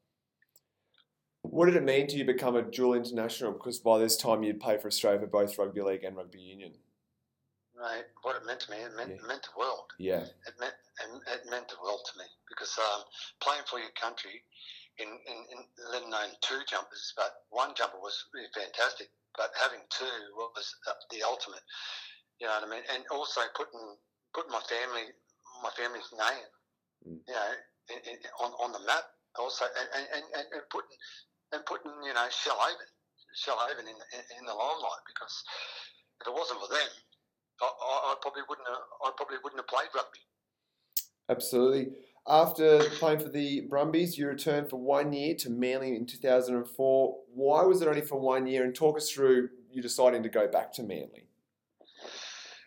What 1.43 1.67
did 1.67 1.77
it 1.77 1.83
mean 1.83 2.07
to 2.07 2.17
you 2.17 2.25
become 2.25 2.55
a 2.55 2.63
dual 2.63 2.95
international? 2.95 3.53
Because 3.53 3.81
by 3.81 3.99
this 3.99 4.17
time 4.17 4.45
you'd 4.45 4.61
play 4.61 4.79
for 4.79 4.87
Australia 4.87 5.19
for 5.19 5.27
both 5.27 5.59
rugby 5.59 5.83
league 5.83 6.05
and 6.05 6.17
rugby 6.17 6.39
union. 6.39 6.75
Right. 7.75 8.05
What 8.23 8.37
it 8.37 8.47
meant 8.47 8.61
to 8.61 8.71
me, 8.71 8.77
it 8.77 8.95
meant, 8.95 9.09
yeah. 9.11 9.17
it 9.17 9.27
meant 9.27 9.43
the 9.43 9.59
world. 9.59 9.89
Yeah. 9.99 10.23
It 10.47 10.55
meant 10.61 10.75
it 11.01 11.49
meant 11.49 11.69
the 11.69 11.81
world 11.83 12.05
to 12.13 12.19
me 12.19 12.29
because 12.49 12.77
um, 12.77 13.03
playing 13.41 13.65
for 13.65 13.81
your 13.81 13.91
country, 13.97 14.45
in, 15.01 15.09
in, 15.09 15.39
in 15.51 15.59
let 15.91 16.05
alone 16.05 16.37
two 16.45 16.61
jumpers, 16.69 17.13
but 17.17 17.49
one 17.51 17.73
jumper 17.75 17.99
was 17.99 18.15
really 18.37 18.53
fantastic. 18.53 19.09
But 19.37 19.51
having 19.57 19.81
two 19.89 20.17
was 20.37 20.75
the 21.11 21.23
ultimate. 21.25 21.65
You 22.41 22.47
know 22.47 22.61
what 22.61 22.69
I 22.69 22.71
mean? 22.71 22.85
And 22.93 23.03
also 23.11 23.41
putting 23.57 23.81
putting 24.35 24.53
my 24.53 24.63
family 24.69 25.11
my 25.65 25.73
family's 25.77 26.11
name, 26.13 26.51
mm. 27.07 27.19
you 27.25 27.35
know, 27.35 27.53
in, 27.95 27.99
in, 28.05 28.17
on 28.43 28.53
on 28.61 28.71
the 28.73 28.83
map. 28.85 29.07
Also, 29.39 29.63
and, 29.63 29.89
and, 29.95 30.27
and, 30.35 30.47
and 30.59 30.65
putting 30.75 30.99
and 31.55 31.63
putting 31.65 31.95
you 32.03 32.15
know 32.15 32.27
Shoalhaven, 32.29 32.91
Shoalhaven 33.39 33.87
in, 33.87 33.95
in, 33.95 34.23
in 34.39 34.45
the 34.45 34.55
limelight 34.55 35.05
because 35.07 35.35
if 36.21 36.27
it 36.27 36.35
wasn't 36.35 36.59
for 36.61 36.69
them, 36.69 36.91
I, 37.63 37.67
I, 37.67 38.15
probably 38.21 38.43
wouldn't 38.49 38.67
have, 38.67 38.85
I 39.07 39.11
probably 39.17 39.39
wouldn't 39.43 39.61
have 39.63 39.71
played 39.71 39.89
rugby. 39.95 40.21
Absolutely. 41.29 41.95
After 42.31 42.79
playing 43.03 43.19
for 43.19 43.29
the 43.29 43.63
Brumbies, 43.63 44.17
you 44.17 44.29
returned 44.29 44.71
for 44.71 44.79
one 44.79 45.13
year 45.13 45.35
to 45.43 45.51
Manly 45.51 45.97
in 45.97 46.07
2004. 46.07 46.63
Why 47.35 47.63
was 47.65 47.83
it 47.83 47.89
only 47.89 48.07
for 48.07 48.21
one 48.21 48.47
year? 48.47 48.63
And 48.63 48.73
talk 48.73 48.97
us 48.97 49.11
through 49.11 49.51
you 49.73 49.83
deciding 49.83 50.23
to 50.23 50.29
go 50.29 50.47
back 50.47 50.73
to 50.75 50.83
Manly. 50.83 51.27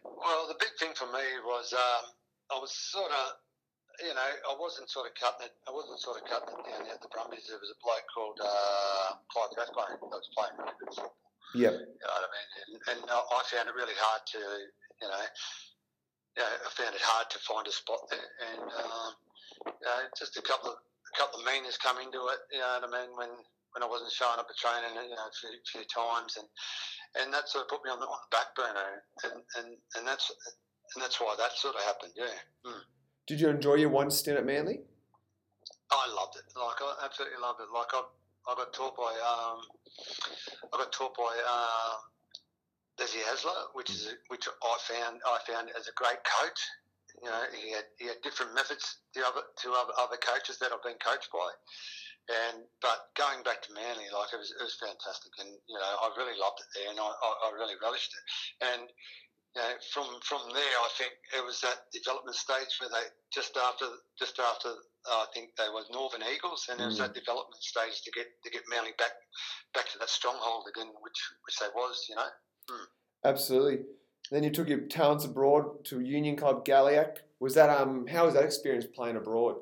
Well, 0.03 0.51
the 0.51 0.59
big 0.59 0.75
thing 0.77 0.91
for 0.95 1.07
me 1.07 1.23
was 1.47 1.71
um, 1.71 2.11
I 2.51 2.59
was 2.59 2.75
sort 2.75 3.11
of 3.11 3.39
you 4.01 4.11
know, 4.11 4.31
I 4.51 4.55
wasn't 4.59 4.89
sort 4.89 5.07
of 5.07 5.15
cutting 5.15 5.47
it. 5.47 5.55
I 5.63 5.71
wasn't 5.71 6.01
sort 6.01 6.19
of 6.19 6.27
cutting 6.27 6.59
it 6.59 6.65
down 6.67 6.83
at 6.91 6.99
the 6.99 7.07
Brumbies. 7.13 7.47
There 7.47 7.61
was 7.61 7.71
a 7.71 7.79
bloke 7.79 8.09
called 8.11 8.41
uh, 8.43 9.15
Clyde 9.31 9.53
Rathbone 9.55 10.11
that 10.11 10.19
was 10.19 10.33
playing 10.33 10.59
really 10.59 10.75
good 10.81 10.91
football. 10.91 11.15
Yeah. 11.55 11.77
You 11.77 12.03
know 12.03 12.11
what 12.11 12.25
I 12.25 12.31
mean? 12.33 12.49
And, 12.67 12.73
and 12.89 12.99
I 13.07 13.41
found 13.47 13.69
it 13.69 13.77
really 13.77 13.95
hard 13.95 14.25
to, 14.33 14.41
you 14.41 15.07
know, 15.07 15.23
you 16.35 16.41
know, 16.41 16.51
I 16.51 16.69
found 16.73 16.97
it 16.97 17.05
hard 17.05 17.29
to 17.29 17.39
find 17.45 17.69
a 17.69 17.71
spot 17.71 18.09
there, 18.09 18.29
and 18.49 18.65
um, 18.65 19.13
just 20.17 20.37
a 20.37 20.41
couple 20.41 20.71
of 20.71 20.77
a 20.77 21.13
couple 21.17 21.39
of 21.39 21.45
meanings 21.45 21.77
come 21.77 21.97
into 21.99 22.19
it. 22.31 22.41
You 22.51 22.59
know 22.59 22.79
what 22.81 22.89
I 22.89 22.91
mean? 22.91 23.11
When 23.17 23.31
when 23.73 23.81
I 23.81 23.89
wasn't 23.89 24.13
showing 24.13 24.37
up 24.37 24.47
at 24.49 24.57
training, 24.57 24.93
you 25.09 25.17
know, 25.17 25.27
a 25.29 25.33
few, 25.33 25.53
few 25.65 25.85
times, 25.89 26.37
and 26.37 26.47
and 27.21 27.33
that 27.33 27.49
sort 27.49 27.65
of 27.65 27.69
put 27.69 27.85
me 27.85 27.91
on 27.91 27.99
the, 27.99 28.05
on 28.05 28.19
the 28.21 28.31
back 28.33 28.53
burner, 28.55 29.01
and, 29.25 29.41
and 29.57 29.67
and 29.97 30.03
that's 30.07 30.31
and 30.95 31.01
that's 31.01 31.19
why 31.19 31.35
that 31.37 31.53
sort 31.57 31.75
of 31.75 31.81
happened. 31.81 32.13
Yeah. 32.15 32.37
Mm. 32.65 32.81
Did 33.27 33.39
you 33.41 33.49
enjoy 33.49 33.75
your 33.75 33.89
one 33.89 34.11
stint 34.11 34.37
at 34.37 34.45
Manly? 34.45 34.81
I 35.91 36.05
loved 36.13 36.37
it. 36.37 36.45
Like 36.57 36.81
I 36.81 37.05
absolutely 37.05 37.39
loved 37.41 37.61
it. 37.61 37.69
Like 37.73 37.93
I, 37.93 38.01
I 38.49 38.55
got 38.55 38.73
taught 38.73 38.97
by 38.97 39.13
um, 39.21 39.59
I 40.73 40.77
got 40.77 40.91
taught 40.91 41.15
by 41.17 41.33
uh, 41.33 41.93
Dessie 42.97 43.21
Hasler, 43.25 43.73
which 43.73 43.89
is 43.89 44.07
a, 44.07 44.15
which 44.27 44.47
I 44.47 44.77
found 44.89 45.21
I 45.25 45.39
found 45.47 45.69
as 45.77 45.87
a 45.87 45.93
great 45.95 46.21
coach. 46.25 46.61
You 47.23 47.31
know, 47.31 47.43
he 47.55 47.71
had 47.71 47.87
he 47.95 48.05
had 48.11 48.19
different 48.19 48.51
methods 48.51 48.99
to 49.15 49.23
other 49.23 49.47
to 49.47 49.67
other, 49.71 49.95
other 49.95 50.19
coaches 50.19 50.59
that 50.59 50.75
I've 50.75 50.83
been 50.83 50.99
coached 50.99 51.31
by. 51.31 51.47
And 52.27 52.67
but 52.83 53.11
going 53.15 53.43
back 53.43 53.63
to 53.67 53.71
Manly, 53.75 54.07
like 54.11 54.31
it 54.31 54.39
was, 54.39 54.51
it 54.51 54.63
was 54.63 54.79
fantastic, 54.79 55.31
and 55.39 55.51
you 55.67 55.75
know 55.79 55.91
I 56.03 56.11
really 56.15 56.35
loved 56.39 56.59
it 56.59 56.71
there, 56.75 56.91
and 56.91 56.99
I, 56.99 57.07
I, 57.07 57.29
I 57.47 57.47
really 57.55 57.75
relished 57.79 58.11
it. 58.11 58.23
And 58.63 58.83
you 59.55 59.59
know, 59.59 59.71
from 59.91 60.07
from 60.23 60.51
there, 60.51 60.75
I 60.83 60.89
think 60.99 61.11
it 61.35 61.43
was 61.43 61.59
that 61.63 61.91
development 61.91 62.35
stage 62.35 62.79
where 62.79 62.91
they 62.91 63.07
just 63.31 63.55
after 63.55 63.87
just 64.19 64.39
after 64.39 64.71
uh, 65.07 65.23
I 65.23 65.27
think 65.35 65.55
they 65.55 65.67
were 65.67 65.83
Northern 65.91 66.23
Eagles, 66.23 66.67
and 66.71 66.79
it 66.79 66.87
was 66.87 66.99
that 67.03 67.11
mm. 67.11 67.23
development 67.23 67.59
stage 67.59 68.03
to 68.07 68.11
get 68.11 68.27
to 68.43 68.49
get 68.51 68.63
Manly 68.71 68.95
back 68.99 69.15
back 69.75 69.91
to 69.91 69.99
that 69.99 70.09
stronghold 70.09 70.67
again, 70.71 70.91
which 71.03 71.19
which 71.43 71.59
they 71.59 71.71
was, 71.75 72.07
you 72.07 72.15
know. 72.15 72.31
Mm. 72.71 72.87
Absolutely. 73.25 73.83
Then 74.33 74.41
you 74.41 74.49
took 74.49 74.67
your 74.67 74.79
talents 74.79 75.25
abroad 75.25 75.85
to 75.85 75.99
Union 75.99 76.35
Club 76.35 76.65
Gaillac. 76.65 77.17
Was 77.39 77.53
that 77.53 77.69
um? 77.69 78.07
How 78.07 78.25
was 78.25 78.33
that 78.33 78.43
experience 78.43 78.83
playing 78.83 79.15
abroad? 79.15 79.57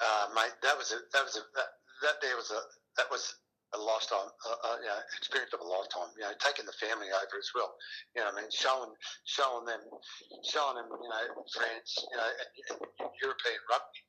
Uh, 0.00 0.26
mate, 0.32 0.54
that 0.62 0.78
was 0.78 0.92
a 0.92 1.02
that 1.12 1.24
was 1.24 1.34
a 1.34 1.40
that, 1.40 1.66
that 2.02 2.14
there 2.22 2.36
was 2.36 2.52
a 2.52 2.60
that 2.96 3.10
was 3.10 3.34
a 3.74 3.80
lifetime, 3.80 4.30
uh, 4.46 4.58
uh, 4.70 4.78
you 4.78 4.88
know, 4.88 5.00
experience 5.18 5.52
of 5.52 5.60
a 5.60 5.68
lifetime. 5.68 6.14
You 6.14 6.30
know, 6.30 6.34
taking 6.38 6.64
the 6.64 6.76
family 6.78 7.10
over 7.10 7.36
as 7.36 7.50
well. 7.54 7.74
You 8.14 8.22
know, 8.22 8.30
I 8.30 8.34
mean, 8.38 8.50
showing 8.54 8.94
showing 9.26 9.66
them, 9.66 9.82
showing 10.46 10.78
them, 10.78 10.88
you 10.88 11.10
know, 11.10 11.24
France, 11.50 11.90
you 11.98 12.16
know, 12.16 12.30
and, 12.30 12.78
and 12.78 13.10
European 13.18 13.60
rugby, 13.66 14.00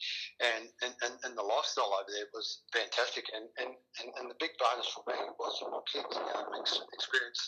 and, 0.41 0.63
and, 0.85 0.93
and, 1.01 1.13
and 1.25 1.33
the 1.33 1.45
lifestyle 1.45 1.89
over 1.89 2.09
there 2.09 2.29
was 2.33 2.63
fantastic. 2.69 3.25
And, 3.33 3.49
and, 3.57 3.73
and, 4.01 4.09
and 4.21 4.25
the 4.29 4.37
big 4.37 4.53
bonus 4.61 4.89
for 4.93 5.03
me 5.09 5.17
was 5.41 5.57
my 5.65 5.81
kids, 5.89 6.13
you 6.13 6.29
know, 6.29 6.45
experience 6.93 7.41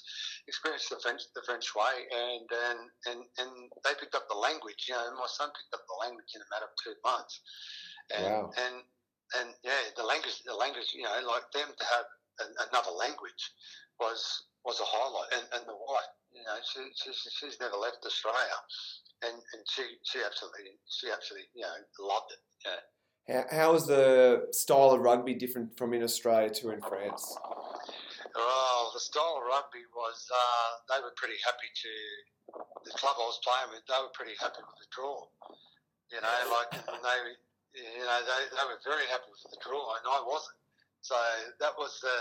experience 0.48 0.90
the 0.90 1.00
French 1.04 1.22
the 1.36 1.44
French 1.46 1.70
way, 1.78 1.96
and 2.10 2.48
and 2.50 2.82
and 3.08 3.20
and 3.38 3.52
they 3.86 3.94
picked 4.00 4.16
up 4.16 4.26
the 4.28 4.40
language. 4.40 4.90
You 4.90 4.98
know, 4.98 5.14
my 5.16 5.30
son 5.30 5.54
picked 5.54 5.74
up 5.74 5.86
the 5.86 6.00
language 6.02 6.32
in 6.34 6.42
a 6.42 6.50
matter 6.50 6.66
of 6.66 6.76
two 6.82 6.98
months. 7.06 7.40
And, 8.08 8.24
wow. 8.24 8.52
and 8.56 8.76
and 9.36 9.50
yeah, 9.64 9.92
the 9.96 10.04
language, 10.04 10.40
the 10.46 10.56
language, 10.56 10.96
you 10.96 11.04
know, 11.04 11.12
like 11.28 11.52
them 11.52 11.68
to 11.68 11.86
have 11.86 12.08
an, 12.40 12.50
another 12.72 12.92
language 12.96 13.52
was 14.00 14.48
was 14.64 14.80
a 14.80 14.88
highlight. 14.88 15.32
And, 15.34 15.46
and 15.56 15.64
the 15.68 15.76
wife, 15.76 16.14
you 16.32 16.44
know, 16.44 16.60
she, 16.64 16.92
she, 16.96 17.12
she's 17.12 17.60
never 17.60 17.76
left 17.76 18.04
Australia, 18.06 18.60
and, 19.24 19.36
and 19.36 19.62
she 19.68 19.84
she 20.04 20.20
absolutely 20.24 20.80
she 20.88 21.12
absolutely 21.12 21.50
you 21.56 21.64
know 21.68 21.78
loved 22.00 22.32
it. 22.32 22.42
Yeah. 22.64 22.82
How, 23.28 23.44
how 23.52 23.76
is 23.76 23.86
the 23.86 24.48
style 24.52 24.92
of 24.92 25.02
rugby 25.02 25.36
different 25.36 25.76
from 25.78 25.94
in 25.94 26.04
Australia 26.04 26.50
to 26.64 26.72
in 26.72 26.82
France? 26.82 27.36
Oh, 28.36 28.92
the 28.94 29.00
style 29.00 29.42
of 29.42 29.48
rugby 29.48 29.84
was 29.92 30.24
uh, 30.32 30.70
they 30.88 31.04
were 31.04 31.12
pretty 31.18 31.36
happy 31.44 31.68
to 31.68 31.94
the 32.86 32.96
club 32.96 33.20
I 33.20 33.28
was 33.28 33.40
playing 33.44 33.76
with. 33.76 33.84
They 33.84 34.00
were 34.00 34.14
pretty 34.16 34.38
happy 34.40 34.64
with 34.64 34.80
the 34.80 34.88
draw. 34.96 35.28
You 36.08 36.24
know, 36.24 36.40
like 36.56 36.72
they 36.88 37.20
you 37.78 38.06
know, 38.06 38.20
they, 38.26 38.42
they 38.50 38.66
were 38.66 38.82
very 38.82 39.06
happy 39.14 39.30
with 39.30 39.46
the 39.54 39.62
draw, 39.62 39.94
and 39.98 40.06
I 40.10 40.20
wasn't. 40.26 40.58
So 41.06 41.16
that 41.62 41.78
was 41.78 41.94
the, 42.02 42.18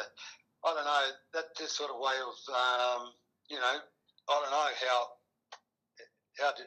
I 0.63 0.69
don't 0.77 0.85
know, 0.85 1.07
that 1.33 1.57
just 1.57 1.75
sort 1.75 1.91
of 1.91 1.99
way 1.99 2.17
of, 2.21 2.37
um, 2.53 3.03
you 3.49 3.57
know, 3.57 3.77
I 3.81 4.35
don't 4.37 4.53
know 4.53 4.71
how, 4.85 4.99
how 6.39 6.51
to, 6.53 6.63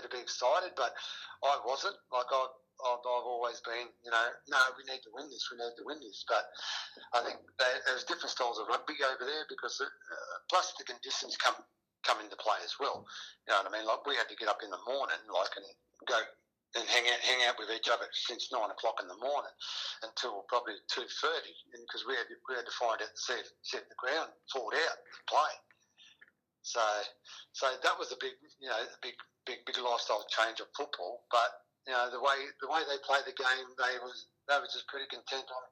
to 0.00 0.08
be 0.08 0.18
excited, 0.18 0.72
but 0.74 0.96
I 1.44 1.60
wasn't. 1.62 1.94
Like 2.10 2.30
I, 2.32 2.42
I've, 2.82 3.04
I've 3.04 3.28
always 3.28 3.60
been, 3.62 3.92
you 4.02 4.10
know, 4.10 4.26
no, 4.50 4.60
we 4.74 4.82
need 4.88 5.04
to 5.06 5.12
win 5.14 5.30
this, 5.30 5.46
we 5.52 5.60
need 5.60 5.76
to 5.78 5.86
win 5.86 6.00
this. 6.00 6.24
But 6.26 6.48
I 7.12 7.22
think 7.22 7.38
there's 7.60 8.08
different 8.08 8.32
styles 8.32 8.58
of 8.58 8.66
rugby 8.66 8.98
over 9.04 9.22
there 9.22 9.46
because 9.46 9.78
uh, 9.78 9.88
plus 10.50 10.74
the 10.80 10.88
conditions 10.88 11.36
come 11.36 11.56
come 12.02 12.20
into 12.20 12.36
play 12.36 12.60
as 12.60 12.76
well. 12.76 13.06
You 13.48 13.54
know 13.54 13.64
what 13.64 13.70
I 13.70 13.72
mean? 13.72 13.86
Like 13.88 14.04
we 14.04 14.16
had 14.18 14.28
to 14.28 14.36
get 14.36 14.50
up 14.50 14.60
in 14.64 14.68
the 14.68 14.82
morning, 14.84 15.22
like 15.30 15.54
and 15.56 15.66
go 16.04 16.20
and 16.74 16.84
hang 16.90 17.06
out 17.06 17.22
hang 17.22 17.40
out 17.46 17.58
with 17.58 17.70
each 17.70 17.88
other 17.88 18.06
since 18.12 18.50
nine 18.50 18.70
o'clock 18.70 18.98
in 19.02 19.08
the 19.08 19.18
morning 19.22 19.54
until 20.02 20.42
probably 20.50 20.74
two 20.90 21.06
thirty, 21.22 21.54
because 21.70 22.02
we 22.06 22.14
had 22.18 22.26
we 22.48 22.54
had 22.54 22.66
to 22.66 22.76
find 22.78 22.98
out 23.00 23.14
set 23.14 23.46
set 23.62 23.86
the 23.88 23.98
ground, 23.98 24.30
forward 24.50 24.74
out, 24.74 24.98
play. 25.30 25.54
So, 26.64 26.80
so 27.52 27.68
that 27.76 27.98
was 28.00 28.08
a 28.08 28.16
big, 28.16 28.32
you 28.56 28.72
know, 28.72 28.80
a 28.80 28.98
big, 29.04 29.12
big, 29.44 29.60
big 29.68 29.76
lifestyle 29.76 30.24
change 30.32 30.64
of 30.64 30.72
football. 30.72 31.28
But 31.28 31.60
you 31.84 31.92
know, 31.92 32.08
the 32.08 32.24
way 32.24 32.40
the 32.64 32.72
way 32.72 32.80
they 32.88 32.96
play 33.04 33.20
the 33.28 33.36
game, 33.36 33.68
they 33.76 34.00
was 34.00 34.32
they 34.48 34.56
were 34.56 34.72
just 34.72 34.88
pretty 34.88 35.04
content 35.12 35.44
on, 35.44 35.64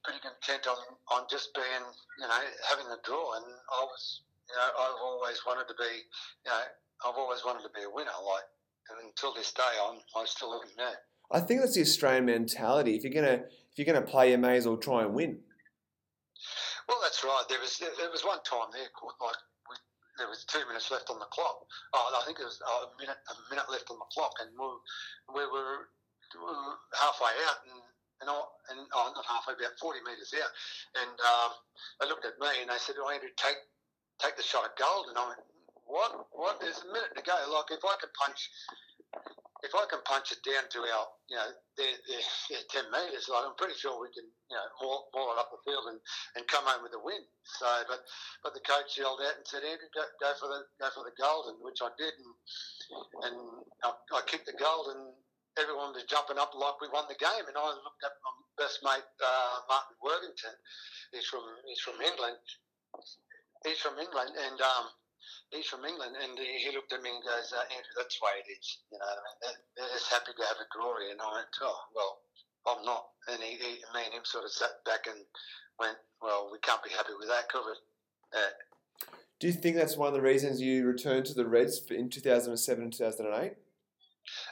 pretty 0.00 0.24
content 0.24 0.64
on, 0.64 0.80
on 1.12 1.28
just 1.28 1.52
being, 1.52 1.84
you 2.20 2.24
know, 2.24 2.40
having 2.72 2.88
a 2.88 2.96
draw. 3.04 3.36
And 3.36 3.44
I 3.44 3.84
was, 3.84 4.24
you 4.48 4.56
know, 4.56 4.68
I've 4.80 5.00
always 5.04 5.44
wanted 5.44 5.68
to 5.68 5.76
be, 5.76 6.08
you 6.08 6.50
know, 6.56 6.64
I've 7.04 7.20
always 7.20 7.44
wanted 7.44 7.68
to 7.68 7.72
be 7.76 7.84
a 7.84 7.92
winner. 7.92 8.16
Like 8.24 8.48
and 8.90 8.98
until 9.06 9.34
this 9.34 9.52
day, 9.52 9.62
I'm 9.62 9.98
I 10.16 10.24
still 10.26 10.50
looking 10.50 10.76
there. 10.76 10.98
I 11.30 11.40
think 11.40 11.60
that's 11.60 11.74
the 11.74 11.82
Australian 11.82 12.24
mentality. 12.24 12.96
If 12.96 13.04
you're 13.04 13.12
gonna 13.12 13.44
if 13.44 13.76
you're 13.76 13.86
gonna 13.86 14.04
play, 14.04 14.30
you 14.30 14.38
may 14.38 14.56
as 14.56 14.66
well 14.66 14.76
try 14.76 15.02
and 15.02 15.14
win. 15.14 15.40
Well, 16.88 16.98
that's 17.02 17.22
right. 17.22 17.44
There 17.48 17.60
was 17.60 17.76
there 17.78 18.10
was 18.10 18.24
one 18.24 18.40
time 18.48 18.72
there, 18.72 18.88
like 19.20 19.40
we, 19.68 19.76
there 20.16 20.28
was 20.28 20.44
two 20.48 20.64
minutes 20.66 20.90
left 20.90 21.10
on 21.12 21.20
the 21.20 21.28
clock. 21.28 21.60
Oh, 21.92 22.16
I 22.16 22.24
think 22.24 22.40
there 22.40 22.48
was 22.48 22.60
a 22.64 22.88
minute 22.96 23.20
a 23.28 23.34
minute 23.52 23.68
left 23.68 23.92
on 23.92 24.00
the 24.00 24.08
clock, 24.08 24.32
and 24.40 24.48
we, 24.56 25.36
we, 25.36 25.44
were, 25.44 25.92
halfway 26.96 27.32
out, 27.44 27.60
and 27.68 27.80
and, 28.24 28.26
I, 28.32 28.36
and 28.72 28.80
oh, 28.96 29.12
not 29.14 29.28
halfway, 29.28 29.52
about 29.52 29.76
forty 29.76 30.00
metres 30.00 30.32
out, 30.32 30.52
and 30.96 31.16
um, 31.20 31.52
they 32.00 32.08
looked 32.08 32.24
at 32.24 32.40
me 32.40 32.64
and 32.64 32.72
they 32.72 32.80
said, 32.80 32.96
"Oh, 32.96 33.12
Andrew, 33.12 33.28
take 33.36 33.60
take 34.16 34.40
the 34.40 34.42
shot 34.42 34.64
at 34.64 34.80
gold," 34.80 35.12
and 35.12 35.20
I 35.20 35.28
went, 35.28 35.44
what? 35.88 36.12
What? 36.36 36.60
There's 36.60 36.84
a 36.84 36.92
minute 36.92 37.16
to 37.16 37.24
go. 37.24 37.34
Like 37.34 37.72
if 37.72 37.82
I 37.82 37.96
can 37.96 38.12
punch, 38.12 38.40
if 39.64 39.72
I 39.72 39.84
can 39.88 40.04
punch 40.04 40.30
it 40.30 40.44
down 40.44 40.68
to 40.68 40.78
our, 40.84 41.06
you 41.32 41.36
know, 41.40 41.48
they're, 41.80 41.98
they're, 42.06 42.28
they're 42.52 42.68
ten 42.68 42.86
metres. 42.92 43.26
Like 43.26 43.48
I'm 43.48 43.56
pretty 43.56 43.74
sure 43.80 43.96
we 43.96 44.12
can, 44.12 44.28
you 44.28 44.56
know, 44.56 44.68
maul, 44.84 45.08
maul 45.16 45.32
it 45.32 45.40
up 45.40 45.48
the 45.48 45.64
field 45.64 45.88
and, 45.88 45.98
and 46.36 46.44
come 46.46 46.68
home 46.68 46.84
with 46.84 46.92
a 46.92 47.00
win. 47.00 47.24
So, 47.58 47.66
but 47.88 48.04
but 48.44 48.52
the 48.52 48.62
coach 48.62 49.00
yelled 49.00 49.24
out 49.24 49.40
and 49.40 49.48
said, 49.48 49.64
Andrew, 49.64 49.88
go, 49.96 50.04
go 50.20 50.30
for 50.36 50.48
the 50.52 50.60
go 50.76 50.88
for 50.92 51.04
the 51.08 51.16
golden, 51.16 51.56
which 51.64 51.80
I 51.80 51.90
did, 51.96 52.12
and 52.20 52.32
and 53.24 53.36
I, 53.82 53.90
I 54.12 54.20
kicked 54.28 54.46
the 54.46 54.54
and 54.54 55.16
everyone 55.58 55.90
was 55.90 56.06
jumping 56.06 56.38
up 56.38 56.54
like 56.54 56.78
we 56.78 56.92
won 56.92 57.10
the 57.10 57.18
game. 57.18 57.48
And 57.48 57.56
I 57.56 57.66
looked 57.82 58.04
at 58.04 58.14
my 58.22 58.32
best 58.60 58.78
mate 58.84 59.08
uh, 59.18 59.56
Martin 59.66 59.96
Worthington. 59.98 60.54
He's 61.10 61.26
from 61.26 61.42
he's 61.66 61.80
from 61.82 61.98
England. 61.98 62.38
He's 63.66 63.82
from 63.82 63.98
England, 63.98 64.38
and 64.38 64.58
um, 64.62 64.86
he's 65.50 65.66
from 65.66 65.84
England, 65.84 66.16
and 66.16 66.38
he 66.38 66.70
looked 66.72 66.92
at 66.92 67.02
me 67.02 67.10
and 67.10 67.24
goes, 67.24 67.52
uh, 67.52 67.64
Andrew, 67.72 67.94
that's 67.96 68.18
the 68.18 68.24
way 68.24 68.34
it 68.40 68.48
is. 68.52 68.66
You 68.92 68.98
know, 68.98 69.08
I 69.08 69.20
mean, 69.20 69.36
they're, 69.42 69.60
they're 69.76 69.94
just 69.94 70.10
happy 70.12 70.32
to 70.36 70.44
have 70.48 70.60
a 70.60 70.68
glory. 70.72 71.10
And 71.10 71.20
I 71.20 71.28
went, 71.42 71.52
oh, 71.62 71.80
well, 71.94 72.12
I'm 72.68 72.84
not. 72.84 73.12
And 73.28 73.42
he, 73.42 73.56
he, 73.56 73.72
me 73.92 74.04
and 74.04 74.14
him 74.14 74.24
sort 74.24 74.44
of 74.44 74.52
sat 74.52 74.84
back 74.84 75.06
and 75.06 75.20
went, 75.78 75.98
well, 76.20 76.50
we 76.52 76.58
can't 76.60 76.82
be 76.82 76.90
happy 76.90 77.16
with 77.18 77.28
that, 77.28 77.48
could 77.48 77.64
we? 77.64 77.76
Uh, 78.34 78.52
Do 79.40 79.46
you 79.46 79.52
think 79.52 79.76
that's 79.76 79.96
one 79.96 80.08
of 80.08 80.14
the 80.14 80.24
reasons 80.24 80.60
you 80.60 80.86
returned 80.86 81.26
to 81.26 81.34
the 81.34 81.46
Reds 81.46 81.80
in 81.90 82.10
2007 82.10 82.56
and 82.82 82.92
2008? 82.92 83.56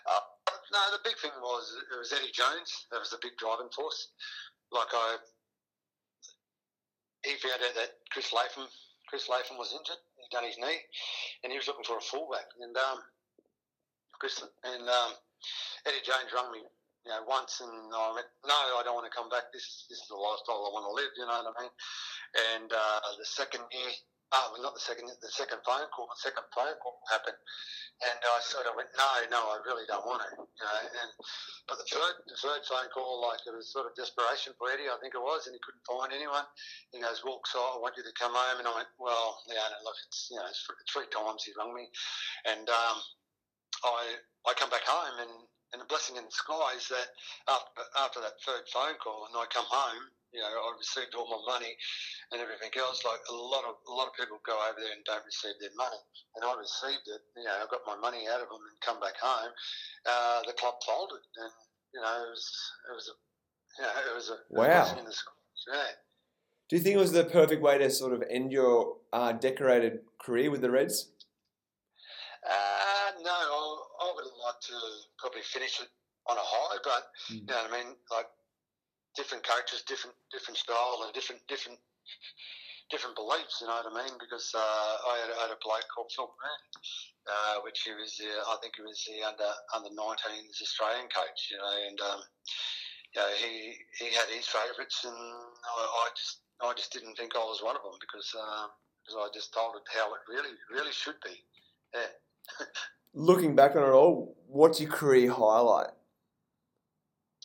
Uh, 0.06 0.20
no, 0.72 0.80
the 0.92 1.02
big 1.04 1.18
thing 1.18 1.34
was 1.40 1.72
it 1.92 1.98
was 1.98 2.12
Eddie 2.12 2.32
Jones. 2.32 2.86
That 2.90 3.00
was 3.00 3.10
the 3.10 3.20
big 3.22 3.36
driving 3.38 3.70
force. 3.74 4.12
Like 4.72 4.90
I, 4.92 5.16
he 7.24 7.36
found 7.38 7.62
out 7.62 7.74
that 7.74 8.02
Chris 8.10 8.32
Latham, 8.32 8.66
Chris 9.08 9.28
Latham 9.28 9.58
was 9.58 9.72
injured, 9.72 10.02
he'd 10.26 10.34
done 10.34 10.46
his 10.46 10.58
knee, 10.58 10.82
and 11.44 11.52
he 11.52 11.58
was 11.58 11.70
looking 11.70 11.86
for 11.86 11.98
a 11.98 12.04
fullback. 12.04 12.50
And 12.58 12.74
um, 12.76 12.98
Chris 14.18 14.42
and 14.42 14.82
um, 14.82 15.12
Eddie 15.86 16.02
Jones 16.02 16.34
rang 16.34 16.50
me, 16.50 16.66
you 17.06 17.10
know, 17.14 17.22
once, 17.28 17.62
and 17.62 17.70
I 17.70 18.10
went, 18.14 18.26
"No, 18.42 18.54
I 18.54 18.82
don't 18.82 18.98
want 18.98 19.06
to 19.06 19.14
come 19.14 19.30
back. 19.30 19.54
This 19.54 19.86
this 19.88 20.02
is 20.02 20.08
the 20.10 20.18
lifestyle 20.18 20.66
I 20.66 20.74
want 20.74 20.90
to 20.90 20.94
live." 20.94 21.14
You 21.14 21.26
know 21.30 21.38
what 21.46 21.54
I 21.54 21.62
mean? 21.62 21.74
And 22.58 22.68
uh, 22.72 22.98
the 23.18 23.24
second 23.24 23.62
year, 23.70 23.92
uh, 24.32 24.46
well, 24.50 24.62
not 24.62 24.74
the 24.74 24.82
second, 24.82 25.06
the 25.06 25.30
second 25.30 25.62
phone 25.62 25.86
call, 25.94 26.10
the 26.10 26.18
second 26.18 26.42
phone 26.50 26.74
call 26.82 26.98
happened, 27.06 27.38
and 28.02 28.18
I 28.18 28.38
sort 28.42 28.66
of 28.66 28.74
went, 28.74 28.90
"No, 28.98 29.06
no, 29.30 29.40
I 29.54 29.62
really 29.62 29.86
don't 29.86 30.02
want 30.02 30.26
to." 30.26 30.30
You 30.34 30.64
know, 30.66 30.78
and 30.82 31.10
but 31.70 31.78
the 31.78 31.86
third, 31.86 32.14
the 32.26 32.34
third 32.34 32.66
phone 32.66 32.90
call, 32.90 33.22
like 33.22 33.38
it 33.46 33.54
was 33.54 33.70
sort 33.70 33.86
of 33.86 33.94
desperation 33.94 34.50
for 34.58 34.66
Eddie, 34.74 34.90
I 34.90 34.98
think 34.98 35.14
it 35.14 35.22
was, 35.22 35.46
and 35.46 35.54
he 35.54 35.62
couldn't 35.62 35.86
find 35.86 36.10
anyone. 36.10 36.42
He 36.90 36.98
goes, 36.98 37.22
"Walk, 37.22 37.46
so 37.46 37.62
I 37.62 37.78
want 37.78 37.94
you 37.94 38.02
to 38.02 38.14
come 38.18 38.34
home," 38.34 38.58
and 38.58 38.66
I 38.66 38.74
went, 38.74 38.90
"Well, 38.98 39.38
yeah, 39.46 39.62
no, 39.62 39.78
look, 39.86 39.98
it's 40.10 40.26
you 40.30 40.42
know, 40.42 40.46
it's 40.50 40.66
three 40.90 41.06
times 41.14 41.46
he 41.46 41.54
rung 41.54 41.70
me, 41.70 41.86
and 42.50 42.66
um, 42.66 42.96
I 43.86 44.18
I 44.50 44.54
come 44.58 44.70
back 44.70 44.84
home 44.86 45.22
and." 45.22 45.34
And 45.74 45.82
the 45.82 45.90
blessing 45.90 46.14
in 46.14 46.24
disguise 46.24 46.86
that 46.88 47.10
after, 47.50 47.82
after 47.98 48.20
that 48.22 48.38
third 48.46 48.62
phone 48.72 48.94
call, 49.02 49.26
and 49.26 49.34
I 49.36 49.44
come 49.50 49.66
home, 49.66 50.08
you 50.36 50.44
know, 50.44 50.52
I 50.52 50.70
received 50.76 51.16
all 51.16 51.24
my 51.24 51.40
money 51.48 51.72
and 52.30 52.44
everything 52.44 52.70
else. 52.76 53.00
Like 53.08 53.24
a 53.32 53.34
lot 53.34 53.64
of 53.64 53.80
a 53.88 53.94
lot 53.96 54.12
of 54.12 54.14
people 54.14 54.36
go 54.44 54.52
over 54.52 54.76
there 54.76 54.92
and 54.92 55.00
don't 55.08 55.24
receive 55.24 55.56
their 55.56 55.72
money, 55.72 55.96
and 56.36 56.44
I 56.44 56.52
received 56.60 57.08
it. 57.08 57.24
You 57.40 57.48
know, 57.48 57.56
I 57.56 57.64
got 57.72 57.88
my 57.88 57.96
money 57.96 58.28
out 58.28 58.44
of 58.44 58.52
them 58.52 58.60
and 58.60 58.76
come 58.84 59.00
back 59.00 59.16
home. 59.16 59.52
Uh, 60.04 60.44
the 60.44 60.52
club 60.60 60.76
folded, 60.84 61.24
and 61.40 61.52
you 61.96 62.00
know, 62.04 62.14
it 62.20 62.30
was 62.36 62.44
it 62.92 62.94
was 62.94 63.08
a 63.08 63.16
you 63.80 63.84
know, 63.88 63.94
it 64.12 64.14
was 64.14 64.28
a 64.28 64.38
wow. 64.52 64.84
in 65.00 65.08
the 65.08 65.16
Yeah. 65.72 65.96
Do 66.68 66.76
you 66.76 66.82
think 66.82 66.96
it 66.96 67.00
was 67.00 67.12
the 67.12 67.24
perfect 67.24 67.62
way 67.62 67.78
to 67.78 67.88
sort 67.90 68.12
of 68.12 68.24
end 68.28 68.52
your 68.52 68.96
uh, 69.12 69.32
decorated 69.32 70.00
career 70.20 70.50
with 70.50 70.60
the 70.60 70.70
Reds? 70.70 71.12
Uh, 72.44 73.10
no, 73.22 73.30
I, 73.30 73.78
I 74.02 74.12
would 74.14 74.24
have 74.24 74.38
liked 74.44 74.66
to 74.66 74.74
probably 75.18 75.42
finish 75.42 75.80
it 75.80 75.88
on 76.28 76.36
a 76.36 76.42
high, 76.42 76.78
but 76.82 77.06
mm. 77.30 77.40
you 77.40 77.46
know 77.46 77.54
what 77.54 77.72
I 77.72 77.84
mean. 77.84 77.94
Like 78.10 78.26
different 79.16 79.42
coaches, 79.42 79.82
different 79.88 80.14
different 80.30 80.56
style, 80.56 81.02
and 81.04 81.12
different 81.12 81.40
different 81.48 81.78
different 82.90 83.16
beliefs. 83.16 83.58
You 83.60 83.66
know 83.66 83.80
what 83.82 83.90
I 83.90 83.94
mean? 84.04 84.14
Because 84.20 84.52
uh, 84.54 84.60
I, 85.10 85.14
had, 85.26 85.30
I, 85.34 85.40
had, 85.48 85.54
a 85.56 85.60
bloke 85.62 85.88
called 85.90 86.12
Phil 86.14 86.30
Grant, 86.38 86.62
uh, 87.26 87.56
which 87.66 87.82
he 87.82 87.92
was, 87.92 88.14
uh, 88.22 88.52
I 88.52 88.56
think 88.62 88.78
he 88.78 88.86
was 88.86 89.02
the 89.02 89.26
under 89.26 89.50
under 89.74 89.90
19s 89.90 90.62
Australian 90.62 91.08
coach. 91.10 91.50
You 91.50 91.58
know, 91.58 91.74
and 91.88 91.98
um, 92.00 92.20
you 93.14 93.18
know, 93.20 93.30
he 93.40 93.74
he 93.98 94.14
had 94.14 94.28
his 94.30 94.46
favourites, 94.46 95.02
and 95.04 95.16
I, 95.16 95.82
I, 95.82 96.08
just 96.14 96.46
I 96.62 96.72
just 96.76 96.92
didn't 96.92 97.16
think 97.16 97.34
I 97.34 97.42
was 97.42 97.64
one 97.64 97.76
of 97.76 97.82
them 97.82 97.98
because 97.98 98.30
um, 98.36 98.70
because 99.02 99.16
I 99.18 99.26
just 99.34 99.52
told 99.52 99.74
it 99.76 99.86
how 99.90 100.14
it 100.14 100.22
really 100.28 100.54
really 100.70 100.92
should 100.92 101.18
be. 101.24 101.34
Yeah. 101.94 102.12
Looking 103.14 103.56
back 103.56 103.74
on 103.76 103.82
it 103.82 103.96
all, 103.96 104.36
what's 104.46 104.78
your 104.78 104.90
career 104.90 105.32
highlight? 105.32 105.88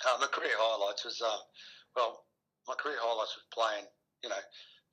Uh, 0.03 0.17
my 0.19 0.27
career 0.27 0.57
highlights 0.57 1.05
was, 1.05 1.21
um, 1.21 1.39
well, 1.95 2.25
my 2.67 2.75
career 2.75 2.97
highlights 2.99 3.35
was 3.35 3.47
playing, 3.51 3.85
you 4.23 4.29
know, 4.29 4.43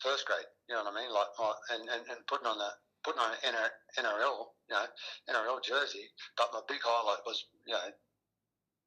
first 0.00 0.26
grade. 0.26 0.46
You 0.68 0.74
know 0.74 0.84
what 0.84 0.94
I 0.94 1.00
mean? 1.00 1.10
Like, 1.12 1.30
my, 1.38 1.52
and, 1.74 1.82
and, 1.88 2.02
and 2.10 2.20
putting 2.26 2.46
on 2.46 2.58
the 2.58 2.70
putting 3.04 3.20
on 3.22 3.30
an 3.46 3.54
NRL, 3.96 4.50
you 4.68 4.74
know, 4.74 4.86
NRL 5.30 5.62
jersey. 5.62 6.10
But 6.36 6.50
my 6.52 6.60
big 6.66 6.82
highlight 6.82 7.22
was, 7.24 7.46
you 7.66 7.74
know, 7.74 7.88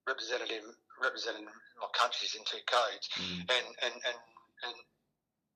representing 0.08 0.62
representing 1.02 1.45
my 1.45 1.89
countries 1.97 2.36
in 2.38 2.43
two 2.45 2.62
codes, 2.67 3.10
mm. 3.17 3.41
and, 3.50 3.67
and 3.82 3.95
and 4.06 4.19
and 4.65 4.78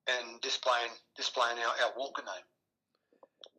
and 0.08 0.40
displaying 0.40 0.90
displaying 1.16 1.58
our, 1.58 1.74
our 1.86 1.92
Walker 1.96 2.22
name. 2.22 2.46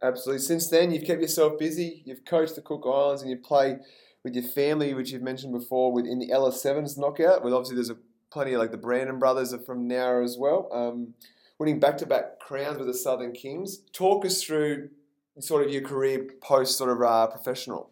Absolutely. 0.03 0.43
Since 0.43 0.69
then, 0.69 0.91
you've 0.91 1.05
kept 1.05 1.21
yourself 1.21 1.57
busy. 1.57 2.03
You've 2.05 2.25
coached 2.25 2.55
the 2.55 2.61
Cook 2.61 2.83
Islands, 2.85 3.21
and 3.21 3.31
you 3.31 3.37
play 3.37 3.77
with 4.23 4.35
your 4.35 4.43
family, 4.43 4.93
which 4.93 5.11
you've 5.11 5.23
mentioned 5.23 5.53
before, 5.53 5.91
within 5.91 6.19
the 6.19 6.31
Ella 6.31 6.51
Sevens 6.51 6.97
knockout. 6.97 7.43
With 7.43 7.53
obviously 7.53 7.75
there's 7.75 7.89
a 7.89 7.97
plenty 8.31 8.53
of 8.53 8.59
like 8.59 8.71
the 8.71 8.77
Brandon 8.77 9.19
brothers 9.19 9.53
are 9.53 9.59
from 9.59 9.87
Nowra 9.87 10.23
as 10.23 10.37
well. 10.37 10.69
Um, 10.71 11.13
winning 11.59 11.79
back-to-back 11.79 12.39
crowns 12.39 12.77
with 12.77 12.87
the 12.87 12.93
Southern 12.93 13.33
Kings. 13.33 13.79
Talk 13.93 14.25
us 14.25 14.43
through 14.43 14.89
sort 15.39 15.65
of 15.65 15.71
your 15.71 15.81
career 15.81 16.27
post 16.41 16.77
sort 16.77 16.89
of 16.89 17.01
uh, 17.01 17.27
professional. 17.27 17.91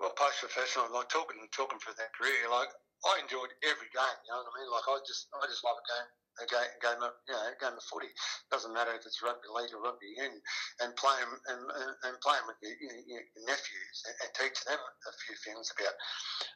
Well, 0.00 0.12
post 0.16 0.40
professional, 0.40 0.86
like 0.92 1.08
talking 1.08 1.36
talking 1.52 1.78
for 1.78 1.92
that 1.96 2.12
career, 2.12 2.50
like 2.50 2.68
I 3.04 3.20
enjoyed 3.22 3.52
every 3.62 3.88
game. 3.92 4.18
You 4.26 4.32
know 4.32 4.42
what 4.44 4.52
I 4.52 4.60
mean? 4.60 4.70
Like 4.70 4.86
I 4.88 4.98
just 5.06 5.28
I 5.32 5.46
just 5.46 5.64
love 5.64 5.76
a 5.80 5.84
game 5.86 6.10
a 6.42 6.46
game, 6.50 6.72
game 6.82 7.02
of 7.02 7.14
you 7.28 7.34
know 7.34 7.44
a 7.46 7.54
game 7.60 7.76
of 7.76 7.84
footy. 7.86 8.10
Doesn't 8.50 8.74
matter 8.74 8.94
if 8.94 9.06
it's 9.06 9.22
rugby 9.22 9.46
league 9.54 9.74
or 9.74 9.82
rugby 9.82 10.10
union, 10.18 10.42
and 10.82 10.90
playing 10.98 11.30
and, 11.50 11.62
and, 12.06 12.14
playing 12.24 12.46
with 12.48 12.58
your, 12.62 12.74
your, 12.80 12.96
your 13.06 13.22
nephews 13.46 13.98
and, 14.08 14.16
and, 14.24 14.30
teach 14.34 14.58
them 14.66 14.80
a 14.80 15.12
few 15.26 15.36
things 15.46 15.70
about 15.74 15.94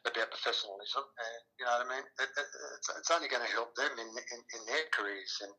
about 0.09 0.33
professionalism. 0.35 1.03
And, 1.05 1.41
you 1.59 1.63
know 1.63 1.75
what 1.79 1.87
I 1.87 1.93
mean? 1.95 2.05
It, 2.19 2.29
it, 2.33 2.49
it's, 2.79 2.89
it's, 2.99 3.11
only 3.13 3.31
going 3.31 3.45
to 3.45 3.55
help 3.55 3.71
them 3.79 3.93
in, 3.95 4.09
in, 4.09 4.39
in 4.41 4.61
their 4.67 4.87
careers. 4.91 5.33
And 5.45 5.53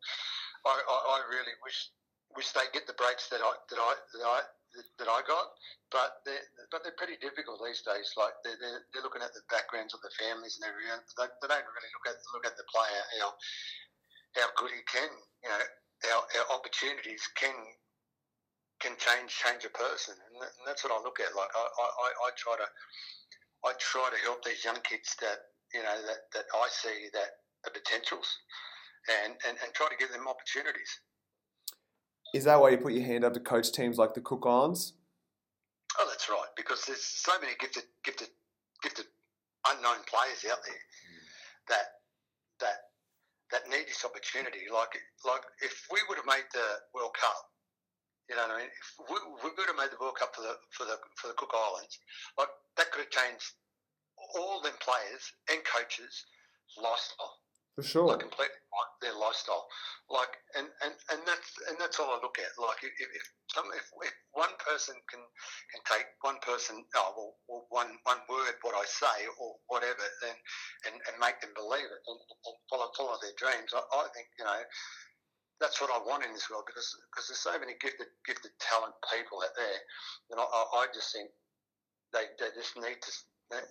I, 0.66 0.74
I, 0.76 0.96
I, 1.16 1.18
really 1.30 1.56
wish 1.64 1.92
wish 2.36 2.52
they 2.52 2.68
get 2.76 2.86
the 2.86 2.98
breaks 2.98 3.28
that 3.32 3.40
I 3.40 3.52
that 3.56 3.80
I 3.80 3.92
that 3.96 4.26
I 4.26 4.40
that 4.98 5.10
I 5.10 5.20
got, 5.26 5.46
but 5.90 6.22
they're, 6.22 6.38
pretty 6.98 7.16
difficult 7.18 7.64
these 7.64 7.80
days. 7.80 8.12
Like 8.12 8.36
they're, 8.44 8.60
they're, 8.60 8.82
they're 8.92 9.06
looking 9.06 9.24
at 9.24 9.32
the 9.32 9.40
backgrounds 9.48 9.96
of 9.96 10.04
the 10.04 10.12
families 10.20 10.60
and 10.60 10.68
everything. 10.68 11.00
They, 11.16 11.26
they 11.40 11.48
don't 11.48 11.64
really 11.64 11.92
look 11.96 12.06
at 12.12 12.20
look 12.36 12.44
at 12.44 12.60
the 12.60 12.68
player 12.68 13.02
how 14.36 14.48
good 14.56 14.70
he 14.70 14.82
can. 14.86 15.10
You 15.42 15.50
know, 15.50 15.62
our, 16.14 16.22
our 16.22 16.48
opportunities 16.56 17.22
can 17.36 17.54
can 18.80 18.96
change 18.96 19.28
change 19.28 19.64
a 19.64 19.72
person, 19.72 20.16
and, 20.16 20.40
that, 20.40 20.52
and 20.56 20.64
that's 20.64 20.84
what 20.84 20.92
I 20.92 20.98
look 21.02 21.20
at. 21.20 21.36
Like 21.36 21.52
I, 21.52 21.64
I, 21.64 22.08
I 22.08 22.28
try 22.36 22.56
to 22.56 22.68
I 23.64 23.72
try 23.78 24.08
to 24.08 24.20
help 24.24 24.44
these 24.44 24.64
young 24.64 24.80
kids 24.84 25.16
that 25.20 25.52
you 25.74 25.82
know 25.82 25.96
that, 26.06 26.32
that 26.32 26.46
I 26.54 26.66
see 26.70 27.08
that 27.12 27.44
are 27.68 27.72
potentials, 27.72 28.28
and, 29.08 29.36
and 29.46 29.56
and 29.60 29.68
try 29.74 29.88
to 29.88 29.96
give 30.00 30.12
them 30.12 30.28
opportunities. 30.28 30.88
Is 32.32 32.44
that 32.44 32.60
why 32.60 32.70
you 32.70 32.78
put 32.78 32.92
your 32.92 33.04
hand 33.04 33.24
up 33.24 33.34
to 33.34 33.40
coach 33.40 33.72
teams 33.72 33.98
like 33.98 34.14
the 34.14 34.20
Cook 34.20 34.44
Islands? 34.46 34.94
Oh, 35.98 36.06
that's 36.08 36.28
right. 36.30 36.46
Because 36.56 36.84
there's 36.86 37.02
so 37.02 37.32
many 37.40 37.52
gifted, 37.58 37.82
gifted, 38.04 38.28
gifted 38.82 39.06
unknown 39.66 39.98
players 40.06 40.46
out 40.50 40.62
there 40.64 40.78
mm. 40.78 41.20
that 41.68 41.86
that 42.60 42.89
that 43.52 43.68
need 43.68 43.86
this 43.86 44.04
opportunity. 44.04 44.70
Like 44.70 44.94
like 45.26 45.42
if 45.62 45.86
we 45.90 46.00
would 46.08 46.18
have 46.18 46.30
made 46.30 46.46
the 46.52 46.68
World 46.94 47.14
Cup, 47.18 47.50
you 48.28 48.36
know 48.36 48.46
what 48.46 48.56
I 48.56 48.66
mean? 48.66 48.72
If 48.72 48.88
we, 49.10 49.16
we 49.42 49.50
would 49.50 49.70
have 49.70 49.78
made 49.78 49.90
the 49.90 50.00
World 50.00 50.16
Cup 50.18 50.34
for 50.34 50.42
the 50.42 50.54
for 50.70 50.84
the 50.86 50.96
for 51.18 51.28
the 51.28 51.38
Cook 51.38 51.52
Islands, 51.54 51.98
like 52.38 52.50
that 52.76 52.90
could 52.92 53.06
have 53.06 53.14
changed 53.14 53.54
all 54.36 54.60
them 54.62 54.76
players 54.80 55.24
and 55.50 55.60
coaches' 55.64 56.24
lifestyle. 56.76 57.40
For 57.76 57.82
sure. 57.82 58.06
Like 58.06 58.20
completely 58.20 58.60
their 59.00 59.16
lifestyle. 59.16 59.64
Like 60.12 60.36
and, 60.56 60.68
and, 60.84 60.94
and 61.12 61.20
that's 61.24 61.50
and 61.68 61.76
that's 61.80 61.96
all 61.98 62.12
I 62.12 62.20
look 62.20 62.36
at. 62.36 62.52
Like 62.60 62.84
if, 62.84 62.92
if 63.00 63.24
some 63.48 63.66
if, 63.72 63.86
if 64.04 64.14
one 64.36 64.52
person 64.60 64.94
can 65.08 65.22
can 65.72 65.82
take 65.88 66.06
one 66.20 66.36
person 66.44 66.84
oh 66.96 67.10
well, 67.16 67.32
well 67.48 67.64
one 67.72 67.96
one 68.04 68.20
word 68.28 68.60
what 68.62 68.76
I 68.76 68.84
say 68.84 69.26
or 69.40 69.56
whatever 69.72 70.04
then 70.20 70.36
and, 70.88 70.96
and 71.08 71.16
make 71.16 71.40
them 71.40 71.56
believe 71.56 71.88
it 71.88 72.02
and, 72.04 72.20
and 72.20 72.56
follow 72.68 72.92
follow 72.96 73.16
their 73.24 73.36
dreams. 73.40 73.72
I, 73.72 73.80
I 73.80 74.06
think, 74.12 74.28
you 74.36 74.44
know, 74.44 74.60
that's 75.60 75.80
what 75.80 75.92
I 75.92 76.00
want 76.04 76.24
in 76.24 76.32
this 76.32 76.48
world 76.52 76.68
because 76.68 76.88
because 77.10 77.28
there's 77.28 77.44
so 77.44 77.56
many 77.56 77.76
gifted 77.80 78.12
gifted 78.28 78.52
talent 78.60 78.96
people 79.08 79.40
out 79.40 79.56
there, 79.56 79.80
and 80.34 80.38
I, 80.40 80.44
I 80.44 80.84
just 80.92 81.12
think 81.12 81.32
they 82.12 82.28
they 82.36 82.52
just 82.52 82.76
need 82.76 83.00
to 83.00 83.12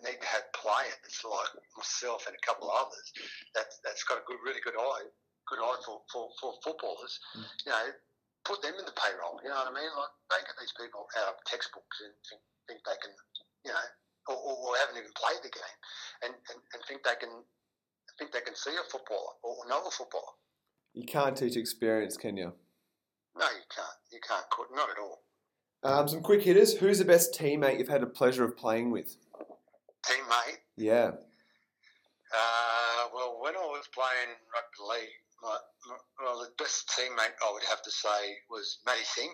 need 0.04 0.20
to 0.20 0.30
have 0.30 0.46
players 0.52 1.16
like 1.24 1.54
myself 1.80 2.28
and 2.28 2.36
a 2.36 2.44
couple 2.44 2.68
of 2.68 2.76
others 2.88 3.08
that 3.56 3.72
that's 3.84 4.04
got 4.04 4.20
a 4.20 4.26
good, 4.28 4.40
really 4.44 4.60
good 4.60 4.76
eye, 4.76 5.08
good 5.48 5.64
eye 5.64 5.80
for, 5.88 6.04
for, 6.12 6.28
for 6.40 6.60
footballers. 6.64 7.20
Mm. 7.36 7.48
You 7.66 7.72
know, 7.72 7.86
put 8.44 8.60
them 8.60 8.76
in 8.76 8.84
the 8.84 8.96
payroll. 8.96 9.40
You 9.40 9.52
know 9.52 9.60
what 9.64 9.72
I 9.72 9.76
mean? 9.76 9.92
Like 9.96 10.14
they 10.32 10.42
get 10.44 10.58
these 10.60 10.76
people 10.76 11.08
out 11.24 11.36
of 11.36 11.40
textbooks 11.48 12.04
and 12.04 12.12
think, 12.28 12.44
think 12.68 12.80
they 12.84 13.00
can, 13.00 13.14
you 13.64 13.72
know, 13.72 13.88
or, 14.28 14.38
or, 14.38 14.76
haven't 14.84 15.00
even 15.00 15.16
played 15.18 15.42
the 15.42 15.50
game, 15.50 15.78
and, 16.22 16.34
and, 16.54 16.60
and 16.76 16.80
think 16.86 17.02
they 17.02 17.18
can 17.18 17.32
think 18.20 18.32
they 18.36 18.42
can 18.42 18.54
see 18.54 18.76
a 18.76 18.84
footballer 18.92 19.40
or 19.42 19.64
know 19.68 19.82
a 19.88 19.92
footballer. 19.92 20.36
You 20.94 21.06
can't 21.06 21.38
teach 21.38 21.56
experience, 21.56 22.18
can 22.18 22.36
you? 22.38 22.52
No, 23.38 23.46
you 23.46 23.66
can't. 23.74 23.98
You 24.12 24.20
can't. 24.28 24.46
Not 24.76 24.90
at 24.90 25.00
all. 25.00 25.24
Um, 25.84 26.08
some 26.08 26.22
quick 26.22 26.44
hitters. 26.44 26.74
Who's 26.74 27.00
the 27.00 27.06
best 27.06 27.34
teammate 27.34 27.80
you've 27.80 27.88
had 27.88 28.02
the 28.02 28.08
pleasure 28.08 28.44
of 28.44 28.58
playing 28.58 28.92
with? 28.92 29.16
Teammate. 30.10 30.58
Yeah. 30.76 31.12
Uh, 32.34 33.02
well, 33.14 33.38
when 33.42 33.54
I 33.54 33.66
was 33.70 33.86
playing 33.94 34.34
rugby 34.50 34.82
league, 34.90 35.16
my, 35.42 35.58
my, 35.86 35.98
well, 36.26 36.40
the 36.42 36.52
best 36.58 36.90
teammate 36.90 37.38
I 37.46 37.54
would 37.54 37.64
have 37.70 37.82
to 37.84 37.92
say 37.92 38.42
was 38.50 38.80
Matty 38.86 39.06
Sing. 39.06 39.30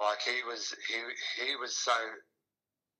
Like 0.00 0.22
he 0.22 0.42
was, 0.42 0.74
he 0.88 0.98
he 1.44 1.56
was 1.56 1.76
so 1.76 1.92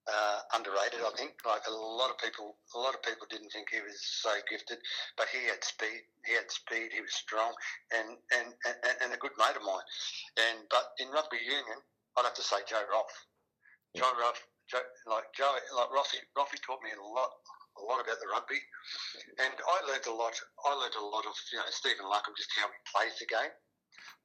uh, 0.07 0.39
underrated. 0.55 1.01
I 1.01 1.11
think 1.17 1.33
like 1.47 1.67
a 1.67 1.73
lot 1.73 2.11
of 2.11 2.19
people, 2.19 2.57
a 2.75 2.79
lot 2.79 2.95
of 2.95 3.03
people 3.03 3.27
didn't 3.31 3.51
think 3.51 3.69
he 3.71 3.81
was 3.81 3.99
so 3.99 4.31
gifted, 4.49 4.79
but 5.17 5.27
he 5.33 5.47
had 5.49 5.65
speed. 5.65 6.05
He 6.27 6.35
had 6.35 6.51
speed. 6.51 6.93
He 6.93 7.01
was 7.01 7.15
strong, 7.15 7.53
and 7.91 8.19
and, 8.37 8.53
and, 8.67 8.97
and 9.03 9.11
a 9.15 9.19
good 9.19 9.35
mate 9.39 9.57
of 9.57 9.65
mine. 9.65 9.87
And 10.37 10.69
but 10.71 10.93
in 10.99 11.09
rugby 11.11 11.41
union, 11.41 11.81
I'd 12.17 12.25
have 12.25 12.37
to 12.37 12.45
say 12.45 12.63
Joe 12.69 12.85
Roff. 12.93 13.13
Joe 13.97 14.13
Roff 14.21 14.39
Like 15.07 15.27
Joe, 15.35 15.51
like 15.75 15.91
Rossi, 15.91 16.19
Rossi 16.39 16.59
taught 16.63 16.79
me 16.83 16.95
a 16.95 17.03
lot, 17.03 17.31
a 17.75 17.83
lot 17.83 17.99
about 17.99 18.23
the 18.23 18.31
rugby, 18.31 18.63
and 19.43 19.51
I 19.51 19.77
learned 19.91 20.07
a 20.07 20.15
lot. 20.15 20.39
I 20.63 20.75
learned 20.79 20.95
a 20.95 21.03
lot 21.03 21.27
of 21.27 21.35
you 21.51 21.59
know 21.59 21.67
Stephen 21.75 22.07
Larkham 22.07 22.39
just 22.39 22.55
how 22.55 22.71
he 22.71 22.79
plays 22.87 23.19
the 23.19 23.27
game. 23.27 23.51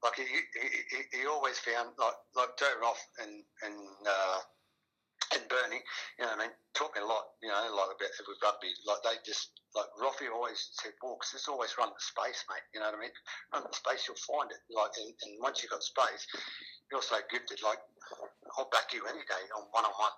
Like 0.06 0.22
he, 0.22 0.28
he, 0.30 0.68
he, 0.94 1.00
he 1.18 1.22
always 1.26 1.58
found 1.58 1.98
like 1.98 2.20
like 2.38 2.54
Joe 2.62 2.78
Roff 2.78 3.02
and 3.18 3.42
and 3.66 3.78
uh, 4.06 4.40
and 5.34 5.50
Bernie, 5.50 5.82
you 6.22 6.30
know, 6.30 6.38
what 6.38 6.46
I 6.46 6.46
mean, 6.46 6.54
taught 6.78 6.94
me 6.94 7.02
a 7.02 7.10
lot, 7.10 7.26
you 7.42 7.50
know, 7.50 7.66
like 7.74 7.98
about 7.98 8.14
with 8.30 8.44
rugby. 8.46 8.70
Like 8.86 9.02
they 9.02 9.18
just 9.26 9.50
like 9.74 9.90
Roffy 9.98 10.30
always 10.30 10.62
said, 10.78 10.94
"Walks, 11.02 11.34
just 11.34 11.50
always 11.50 11.74
run 11.82 11.90
the 11.90 12.04
space, 12.06 12.46
mate." 12.54 12.62
You 12.70 12.86
know 12.86 12.94
what 12.94 13.02
I 13.02 13.10
mean? 13.10 13.16
Run 13.50 13.66
the 13.66 13.74
space, 13.74 14.06
you'll 14.06 14.22
find 14.30 14.54
it. 14.54 14.62
Like, 14.70 14.94
and, 15.02 15.10
and 15.10 15.42
once 15.42 15.66
you've 15.66 15.74
got 15.74 15.82
space, 15.82 16.22
you're 16.94 17.02
so 17.02 17.18
gifted. 17.34 17.66
Like, 17.66 17.82
I'll 18.62 18.70
back 18.70 18.94
you 18.94 19.02
any 19.10 19.26
day 19.26 19.44
on 19.58 19.66
one 19.74 19.90
on 19.90 19.96
one 19.98 20.14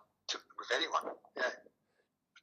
with 0.58 0.70
anyone. 0.76 1.16
Yeah. 1.36 1.44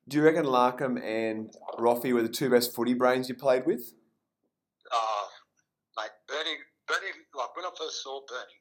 Do 0.07 0.19
you 0.19 0.23
reckon 0.23 0.45
Larkham 0.45 1.01
and 1.03 1.51
Roffy 1.79 2.13
were 2.13 2.23
the 2.23 2.29
two 2.29 2.51
best 2.51 2.75
footy 2.75 2.95
brains 2.95 3.29
you 3.29 3.35
played 3.35 3.65
with? 3.65 3.95
Uh, 4.93 5.27
mate, 5.97 6.13
Bernie, 6.29 6.61
Bernie, 6.87 7.17
like 7.35 7.57
when 7.57 7.65
I 7.65 7.73
first 7.73 8.05
saw 8.05 8.21
Bernie, 8.29 8.61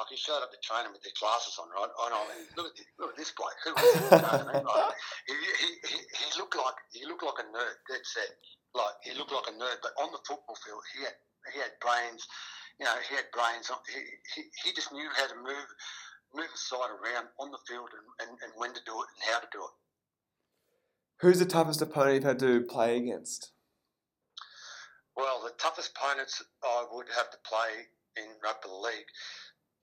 like 0.00 0.08
he 0.08 0.16
showed 0.16 0.40
up 0.40 0.48
at 0.48 0.62
training 0.64 0.96
with 0.96 1.04
their 1.04 1.12
glasses 1.20 1.60
on, 1.60 1.68
right? 1.68 1.84
And 1.84 2.00
I 2.00 2.08
know, 2.08 2.24
look 2.56 2.72
at 2.72 2.76
this, 2.80 2.88
look 2.96 3.12
at 3.12 3.18
this 3.20 3.32
bloke. 3.36 3.60
Who 3.68 3.76
is 3.76 3.92
he? 3.92 4.08
You 4.08 4.24
know 4.24 4.32
I 4.32 4.48
mean? 4.48 4.64
like, 4.64 4.96
he, 5.28 5.34
he, 5.36 5.68
he, 5.84 5.96
he 6.00 6.26
looked 6.40 6.56
like 6.56 6.78
he 6.96 7.04
looked 7.04 7.24
like 7.28 7.44
a 7.44 7.46
nerd. 7.52 7.76
Dead 7.84 8.00
set. 8.08 8.32
Like 8.72 8.96
he 9.04 9.12
looked 9.12 9.36
like 9.36 9.52
a 9.52 9.56
nerd, 9.60 9.84
but 9.84 9.92
on 10.00 10.08
the 10.16 10.22
football 10.24 10.56
field, 10.64 10.80
he 10.96 11.04
had 11.04 11.16
he 11.52 11.60
had 11.60 11.76
brains. 11.84 12.24
You 12.80 12.88
know, 12.88 12.96
he 13.04 13.12
had 13.12 13.28
brains. 13.36 13.68
He, 13.68 14.00
he, 14.32 14.40
he 14.64 14.68
just 14.72 14.88
knew 14.88 15.04
how 15.12 15.28
to 15.28 15.36
move 15.36 15.68
move 16.34 16.48
the 16.50 16.58
side 16.58 16.90
around 16.90 17.28
on 17.38 17.50
the 17.50 17.58
field 17.66 17.90
and, 17.92 18.28
and, 18.28 18.38
and 18.42 18.52
when 18.56 18.72
to 18.72 18.80
do 18.86 18.92
it 19.02 19.08
and 19.14 19.34
how 19.34 19.40
to 19.40 19.48
do 19.52 19.60
it. 19.60 19.74
Who's 21.20 21.38
the 21.38 21.44
toughest 21.44 21.82
opponent 21.82 22.14
you've 22.14 22.24
had 22.24 22.38
to 22.38 22.62
play 22.62 22.96
against? 22.96 23.52
Well, 25.16 25.42
the 25.44 25.52
toughest 25.58 25.92
opponents 25.94 26.42
I 26.64 26.86
would 26.92 27.06
have 27.14 27.30
to 27.30 27.38
play 27.44 27.92
in 28.16 28.24
rugby 28.42 28.70
league, 28.70 29.10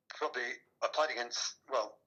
probably 0.09 0.57
I 0.81 0.87
played 0.93 1.11
against. 1.11 1.61
Well, 1.69 1.97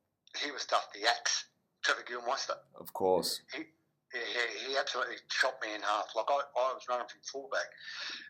he 0.42 0.50
was 0.50 0.66
tough. 0.66 0.90
The 0.92 1.07
axe, 1.07 1.46
Trevor 1.85 2.03
Gilmeister. 2.03 2.59
Of 2.74 2.92
course. 2.92 3.40
He, 3.55 3.70
he, 4.12 4.18
he 4.66 4.76
absolutely 4.76 5.16
chopped 5.29 5.62
me 5.62 5.74
in 5.74 5.83
half. 5.83 6.11
Like 6.16 6.26
I, 6.29 6.42
I 6.42 6.74
was 6.74 6.83
running 6.88 7.07
from 7.07 7.20
fullback, 7.22 7.70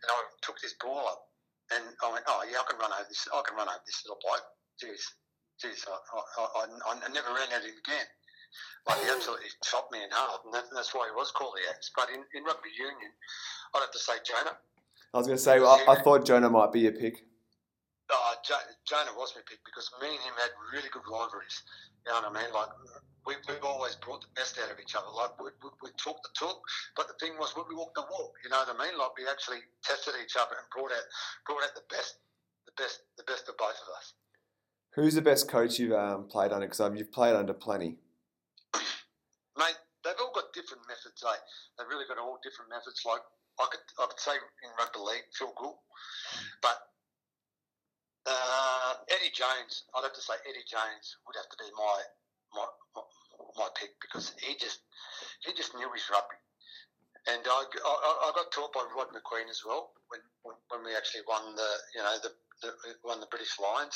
and 0.05 0.09
I 0.13 0.21
took 0.43 0.61
this 0.61 0.75
ball 0.81 1.09
up, 1.09 1.29
and 1.73 1.85
I 2.05 2.13
went, 2.13 2.25
"Oh 2.29 2.45
yeah, 2.45 2.61
I 2.61 2.65
can 2.69 2.79
run 2.79 2.93
over 2.93 3.09
this. 3.09 3.25
I 3.33 3.41
can 3.47 3.57
run 3.57 3.69
over 3.69 3.81
this 3.87 4.05
little 4.05 4.21
bloke." 4.21 4.45
Jeez, 4.77 5.01
geez, 5.61 5.85
I, 5.85 5.93
I, 5.93 6.65
I, 6.65 6.93
I 6.97 7.09
never 7.13 7.31
ran 7.37 7.53
at 7.53 7.63
him 7.63 7.77
again. 7.77 8.09
Like 8.89 8.99
he 9.05 9.09
absolutely 9.13 9.53
chopped 9.63 9.93
me 9.93 10.03
in 10.03 10.11
half, 10.11 10.41
and, 10.45 10.55
that, 10.55 10.67
and 10.73 10.77
that's 10.77 10.95
why 10.97 11.07
he 11.07 11.15
was 11.15 11.31
called 11.31 11.55
the 11.55 11.69
Axe. 11.71 11.93
But 11.95 12.09
in, 12.11 12.25
in 12.35 12.43
rugby 12.43 12.73
union, 12.75 13.13
I'd 13.77 13.85
have 13.85 13.93
to 13.93 14.03
say 14.03 14.19
Jonah. 14.25 14.57
I 15.13 15.19
was 15.19 15.27
going 15.27 15.39
to 15.39 15.43
say, 15.43 15.59
I, 15.59 15.77
I, 15.91 16.01
thought 16.01 16.25
Jonah 16.25 16.51
might 16.51 16.73
be 16.73 16.87
your 16.87 16.95
pick. 16.95 17.27
Uh, 18.11 18.35
Jonah 18.87 19.15
was 19.15 19.35
my 19.35 19.43
pick 19.47 19.59
because 19.67 19.91
me 20.03 20.11
and 20.11 20.23
him 20.23 20.35
had 20.39 20.51
really 20.75 20.91
good 20.91 21.07
rivalries. 21.07 21.63
You 22.07 22.15
know 22.15 22.27
what 22.27 22.35
I 22.35 22.43
mean? 22.43 22.51
Like 22.55 22.73
we, 23.27 23.35
we've 23.47 23.63
always 23.63 23.95
brought 24.01 24.23
the 24.23 24.33
best 24.35 24.59
out 24.59 24.71
of 24.71 24.79
each 24.81 24.95
other. 24.97 25.11
Like 25.13 25.35
we, 25.39 25.51
we, 25.63 25.71
we 25.83 25.91
talked 25.99 26.27
the 26.27 26.35
talk, 26.35 26.59
but 26.97 27.07
the 27.07 27.19
thing 27.23 27.39
was, 27.39 27.55
we 27.55 27.75
walked 27.75 27.99
the 27.99 28.07
walk. 28.09 28.35
You 28.43 28.51
know 28.51 28.63
what 28.65 28.73
I 28.73 28.79
mean? 28.79 28.99
Like 28.99 29.15
we 29.19 29.31
actually 29.31 29.63
tested 29.85 30.15
each 30.19 30.35
other 30.35 30.59
and 30.59 30.67
brought 30.75 30.91
out 30.91 31.07
brought 31.47 31.63
out 31.63 31.75
the 31.75 31.87
best, 31.91 32.19
the 32.67 32.75
best, 32.79 33.07
the 33.19 33.27
best 33.29 33.47
of 33.47 33.59
both 33.61 33.79
of 33.79 33.89
us. 33.95 34.15
Who's 34.95 35.15
the 35.15 35.23
best 35.23 35.47
coach 35.49 35.79
you've 35.79 35.95
um, 35.95 36.27
played 36.27 36.51
under? 36.51 36.67
Because 36.67 36.83
you've 36.99 37.13
played 37.13 37.37
under 37.37 37.55
plenty. 37.55 37.99
Mate, 39.57 39.79
they've 40.03 40.19
all 40.19 40.35
got 40.35 40.53
different 40.53 40.83
methods. 40.89 41.23
Eh? 41.23 41.41
They've 41.79 41.87
really 41.87 42.07
got 42.11 42.19
all 42.19 42.43
different 42.43 42.71
methods. 42.71 43.03
Like 43.07 43.23
I 43.61 43.67
could, 43.71 43.87
I 44.03 44.07
could 44.11 44.19
say 44.19 44.35
in 44.35 44.71
rugby 44.79 44.99
league, 44.99 45.31
Phil 45.31 45.55
Gould, 45.55 45.79
but 46.63 46.91
uh, 48.27 48.95
Eddie 49.15 49.31
Jones. 49.31 49.87
I'd 49.95 50.03
have 50.03 50.15
to 50.15 50.21
say 50.21 50.35
Eddie 50.43 50.67
Jones 50.67 51.23
would 51.27 51.39
have 51.39 51.51
to 51.55 51.59
be 51.59 51.71
my 51.79 51.99
my 52.59 52.67
my, 53.59 53.69
pick 53.79 53.95
because 54.03 54.35
he 54.43 54.59
just 54.59 54.83
he 55.47 55.55
just 55.55 55.75
knew 55.79 55.87
his 55.95 56.07
rugby. 56.11 56.39
And 57.29 57.45
I, 57.45 57.63
I, 57.63 58.13
I 58.27 58.29
got 58.35 58.51
taught 58.51 58.73
by 58.73 58.81
Rod 58.97 59.13
Macqueen 59.13 59.45
as 59.53 59.61
well 59.61 59.93
when, 60.09 60.25
when, 60.43 60.57
when 60.73 60.81
we 60.89 60.97
actually 60.97 61.21
won 61.29 61.55
the 61.55 61.71
you 61.95 62.03
know 62.03 62.17
the, 62.23 62.33
the 62.63 62.71
won 63.05 63.21
the 63.21 63.31
British 63.31 63.55
Lions 63.61 63.95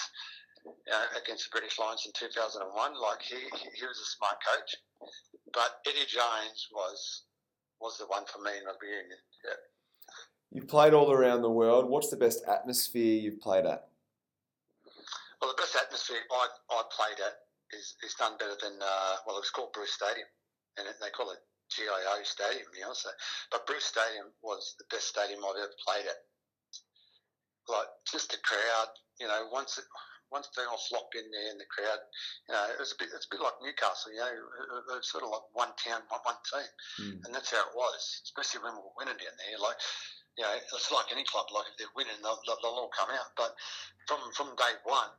uh, 0.66 1.06
against 1.20 1.50
the 1.50 1.58
British 1.58 1.78
Lions 1.78 2.04
in 2.06 2.12
2001. 2.16 2.64
Like 3.00 3.22
he, 3.22 3.36
he 3.36 3.84
was 3.86 3.98
a 3.98 4.08
smart 4.16 4.36
coach, 4.40 4.74
but 5.52 5.80
Eddie 5.86 6.08
Jones 6.08 6.68
was 6.72 7.24
was 7.80 7.98
the 7.98 8.06
one 8.06 8.24
for 8.26 8.40
me 8.40 8.52
in 8.56 8.64
rugby 8.64 8.86
union. 8.86 9.18
Yeah. 9.44 9.60
You've 10.50 10.68
played 10.68 10.94
all 10.94 11.10
around 11.10 11.42
the 11.42 11.50
world. 11.50 11.90
What's 11.90 12.08
the 12.08 12.16
best 12.16 12.44
atmosphere 12.46 13.18
you've 13.18 13.40
played 13.40 13.66
at? 13.66 13.88
Well, 15.40 15.50
the 15.50 15.60
best 15.60 15.76
atmosphere 15.76 16.22
I, 16.30 16.46
I 16.70 16.82
played 16.94 17.20
at 17.20 17.44
is, 17.76 17.96
is 18.06 18.14
done 18.14 18.38
better 18.38 18.56
than 18.62 18.78
uh, 18.80 19.16
well, 19.26 19.38
it's 19.38 19.50
called 19.50 19.72
Bruce 19.74 19.92
Stadium, 19.92 20.28
and 20.78 20.86
they 21.02 21.10
call 21.10 21.30
it 21.32 21.42
GIO 21.68 22.22
Stadium, 22.22 22.70
you 22.72 22.86
know. 22.86 22.94
So, 22.94 23.10
but 23.50 23.66
Bruce 23.66 23.84
Stadium 23.84 24.30
was 24.42 24.76
the 24.78 24.86
best 24.88 25.08
stadium 25.08 25.40
I've 25.44 25.58
ever 25.58 25.74
played 25.84 26.06
at. 26.06 26.20
Like 27.68 27.90
just 28.10 28.30
the 28.30 28.38
crowd, 28.44 28.92
you 29.18 29.26
know. 29.26 29.48
Once 29.50 29.78
it, 29.78 29.84
once 30.30 30.48
they 30.54 30.64
all 30.64 30.80
flocked 30.88 31.14
in 31.14 31.26
there 31.30 31.50
in 31.50 31.58
the 31.58 31.68
crowd, 31.68 32.00
you 32.48 32.54
know, 32.54 32.64
it 32.70 32.78
was 32.78 32.92
a 32.92 32.98
bit 32.98 33.12
it's 33.12 33.26
a 33.26 33.32
bit 33.32 33.42
like 33.42 33.58
Newcastle, 33.60 34.12
you 34.12 34.22
know, 34.22 34.96
it's 34.96 35.10
sort 35.10 35.24
of 35.24 35.30
like 35.30 35.46
one 35.52 35.72
town, 35.80 36.04
one, 36.08 36.22
one 36.24 36.40
team, 36.46 36.70
mm. 37.00 37.16
and 37.24 37.30
that's 37.34 37.52
how 37.52 37.62
it 37.62 37.74
was. 37.76 38.22
Especially 38.24 38.64
when 38.64 38.76
we 38.78 38.84
were 38.84 38.98
winning 38.98 39.18
down 39.18 39.36
there, 39.38 39.58
like. 39.60 39.78
You 40.34 40.42
know, 40.42 40.50
it's 40.50 40.90
like 40.90 41.14
any 41.14 41.22
club. 41.30 41.46
Like 41.54 41.70
if 41.70 41.78
they're 41.78 41.94
winning, 41.94 42.18
they'll, 42.18 42.34
they'll 42.42 42.74
all 42.74 42.90
come 42.90 43.06
out. 43.14 43.30
But 43.38 43.54
from 44.10 44.18
from 44.34 44.50
day 44.58 44.74
one, 44.82 45.14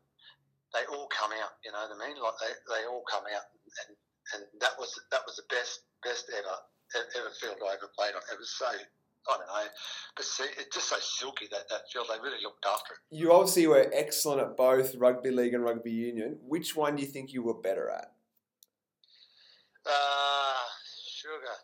they 0.75 0.83
all 0.91 1.07
come 1.07 1.31
out. 1.39 1.55
You 1.63 1.71
know 1.71 1.87
what 1.87 1.95
I 1.95 1.99
mean? 2.03 2.19
Like 2.19 2.35
they, 2.43 2.51
they 2.67 2.83
all 2.83 2.99
come 3.07 3.23
out, 3.31 3.47
and 3.87 3.95
and 4.35 4.43
that 4.59 4.75
was 4.75 4.91
that 5.15 5.23
was 5.23 5.39
the 5.39 5.47
best 5.47 5.87
best 6.03 6.27
ever 6.35 6.55
ever 7.15 7.31
field 7.39 7.63
I 7.63 7.79
ever 7.79 7.89
played 7.95 8.15
on. 8.15 8.23
It 8.27 8.39
was 8.39 8.51
so 8.59 8.69
I 9.27 9.37
don't 9.37 9.47
know, 9.47 9.69
but 10.15 10.25
see, 10.25 10.43
it's 10.57 10.75
just 10.75 10.89
so 10.89 10.97
silky 10.99 11.47
that 11.51 11.67
that 11.69 11.81
field. 11.91 12.07
They 12.09 12.19
really 12.21 12.41
looked 12.43 12.65
after 12.65 12.93
it. 12.93 12.99
You 13.15 13.33
obviously 13.33 13.65
were 13.67 13.89
excellent 13.93 14.41
at 14.41 14.55
both 14.55 14.95
rugby 14.95 15.31
league 15.31 15.53
and 15.53 15.63
rugby 15.63 15.91
union. 15.91 16.37
Which 16.47 16.75
one 16.75 16.95
do 16.95 17.01
you 17.01 17.07
think 17.07 17.33
you 17.33 17.41
were 17.41 17.55
better 17.55 17.89
at? 17.89 18.11
Uh, 19.85 20.65
sugar. 21.07 21.55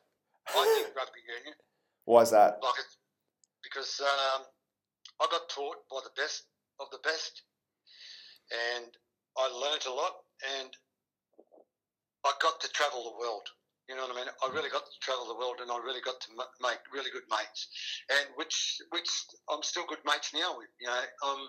I 0.48 0.82
think 0.84 0.96
rugby 0.96 1.20
union. 1.38 1.56
Why 2.06 2.22
is 2.22 2.32
that? 2.32 2.60
Like 2.64 2.80
it, 2.80 2.86
because 3.64 4.02
um, 4.02 4.44
I 5.22 5.28
got 5.30 5.50
taught 5.50 5.78
by 5.90 6.00
the 6.04 6.22
best 6.22 6.46
of 6.80 6.88
the 6.92 7.00
best, 7.04 7.44
and 8.76 8.86
I 9.38 9.48
learnt 9.48 9.86
a 9.86 9.94
lot, 9.94 10.14
and 10.58 10.70
I 12.26 12.32
got 12.42 12.60
to 12.62 12.70
travel 12.70 13.04
the 13.04 13.20
world. 13.20 13.48
You 13.90 13.96
know 13.96 14.08
what 14.08 14.16
I 14.16 14.20
mean? 14.24 14.30
I 14.30 14.48
really 14.54 14.70
got 14.70 14.86
to 14.86 15.00
travel 15.02 15.28
the 15.28 15.36
world, 15.36 15.60
and 15.60 15.72
I 15.72 15.78
really 15.84 16.02
got 16.02 16.20
to 16.22 16.30
make 16.62 16.80
really 16.94 17.12
good 17.12 17.28
mates, 17.30 17.68
and 18.10 18.30
which 18.36 18.80
which 18.90 19.10
I'm 19.50 19.64
still 19.64 19.86
good 19.90 20.04
mates 20.06 20.32
now 20.34 20.56
with. 20.58 20.72
You 20.80 20.88
know, 20.88 21.04
I'm 21.26 21.42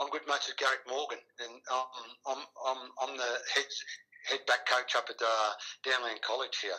I'm 0.00 0.10
good 0.10 0.26
mates 0.28 0.48
with 0.48 0.58
Garrick 0.58 0.84
Morgan, 0.88 1.22
and 1.40 1.54
um, 1.72 2.08
I'm 2.28 2.42
I'm 2.66 2.80
I'm 3.00 3.14
the 3.16 3.32
head 3.54 3.70
head 4.28 4.42
back 4.46 4.66
coach 4.66 4.94
up 4.96 5.08
at 5.08 5.20
uh, 5.22 5.50
Downland 5.82 6.20
College 6.20 6.58
here, 6.60 6.78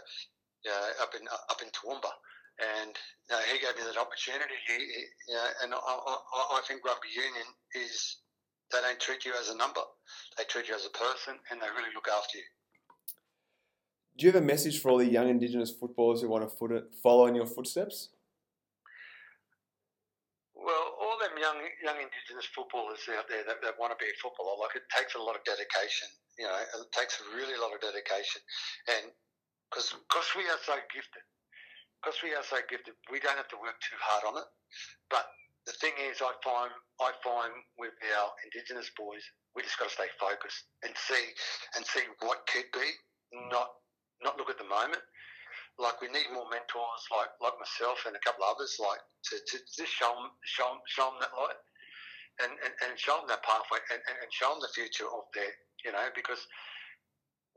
uh, 0.69 1.03
up 1.03 1.15
in 1.15 1.25
up 1.49 1.61
in 1.63 1.69
Toowoomba 1.73 2.13
and 2.61 2.93
you 3.29 3.33
know, 3.33 3.41
he 3.49 3.57
gave 3.57 3.75
me 3.77 3.83
that 3.87 3.97
opportunity. 3.97 4.57
He, 4.67 4.77
he 4.77 5.33
and 5.63 5.73
I, 5.73 5.77
I, 5.79 6.59
I, 6.59 6.61
think 6.67 6.85
rugby 6.85 7.09
union 7.09 7.47
is 7.73 8.17
they 8.71 8.81
don't 8.81 8.99
treat 8.99 9.25
you 9.25 9.33
as 9.39 9.49
a 9.49 9.57
number; 9.57 9.81
they 10.37 10.43
treat 10.45 10.69
you 10.69 10.75
as 10.75 10.85
a 10.85 10.93
person, 10.93 11.39
and 11.49 11.61
they 11.61 11.69
really 11.73 11.93
look 11.95 12.07
after 12.07 12.37
you. 12.37 12.45
Do 14.17 14.27
you 14.27 14.31
have 14.31 14.41
a 14.41 14.45
message 14.45 14.77
for 14.79 14.93
all 14.93 15.01
the 15.01 15.09
young 15.09 15.29
Indigenous 15.29 15.73
footballers 15.73 16.21
who 16.21 16.29
want 16.29 16.45
to 16.45 16.83
follow 17.01 17.25
in 17.25 17.33
your 17.33 17.49
footsteps? 17.49 18.13
Well, 20.53 20.93
all 21.01 21.17
them 21.17 21.33
young 21.41 21.57
young 21.81 21.97
Indigenous 21.97 22.45
footballers 22.53 23.01
out 23.17 23.25
there 23.25 23.41
that, 23.41 23.57
that 23.65 23.73
want 23.81 23.89
to 23.89 23.97
be 23.97 24.05
a 24.05 24.17
footballer, 24.21 24.53
like 24.61 24.77
it 24.77 24.85
takes 24.93 25.17
a 25.17 25.21
lot 25.21 25.33
of 25.33 25.41
dedication. 25.49 26.07
You 26.37 26.45
know, 26.45 26.57
it 26.61 26.93
takes 26.93 27.17
a 27.21 27.25
really 27.33 27.57
lot 27.57 27.73
of 27.73 27.81
dedication, 27.81 28.41
and 28.85 29.09
because 29.67 29.97
because 30.05 30.29
we 30.37 30.45
are 30.45 30.61
so 30.61 30.77
gifted, 30.93 31.25
because 31.97 32.21
we 32.21 32.37
are 32.37 32.45
so 32.45 32.61
gifted, 32.69 32.93
we 33.09 33.17
don't 33.17 33.37
have 33.37 33.49
to 33.49 33.57
work 33.57 33.81
too 33.81 33.97
hard 33.97 34.29
on 34.29 34.37
it. 34.37 34.49
But 35.09 35.25
the 35.65 35.73
thing 35.81 35.97
is, 36.05 36.21
I 36.21 36.37
find 36.45 36.69
I 37.01 37.17
find 37.25 37.53
with 37.81 37.97
our 38.13 38.29
Indigenous 38.45 38.93
boys, 38.93 39.25
we 39.57 39.65
just 39.65 39.81
got 39.81 39.89
to 39.89 39.95
stay 39.97 40.09
focused 40.21 40.69
and 40.85 40.93
see 40.93 41.25
and 41.73 41.81
see 41.81 42.05
what 42.21 42.45
could 42.45 42.69
be, 42.77 42.87
not 43.49 43.82
not 44.23 44.39
look 44.39 44.49
at 44.49 44.57
the 44.57 44.67
moment. 44.67 45.03
Like 45.77 46.01
we 46.01 46.09
need 46.09 46.29
more 46.29 46.45
mentors, 46.49 47.03
like 47.09 47.33
like 47.41 47.57
myself 47.57 48.05
and 48.05 48.13
a 48.15 48.21
couple 48.21 48.45
of 48.45 48.55
others, 48.57 48.77
like 48.77 49.01
to, 49.29 49.35
to 49.41 49.55
just 49.57 49.89
show 49.89 50.13
them 50.13 50.29
show 50.45 50.69
them, 50.69 50.81
show 50.85 51.09
them 51.09 51.17
that 51.21 51.33
light, 51.33 51.59
and, 52.45 52.53
and, 52.61 52.73
and 52.85 52.93
show 52.93 53.17
them 53.17 53.25
that 53.29 53.41
pathway, 53.41 53.81
and, 53.89 54.01
and 54.05 54.29
show 54.29 54.53
them 54.53 54.61
the 54.61 54.69
future 54.69 55.09
of 55.09 55.25
their, 55.33 55.49
you 55.81 55.89
know, 55.89 56.13
because 56.13 56.45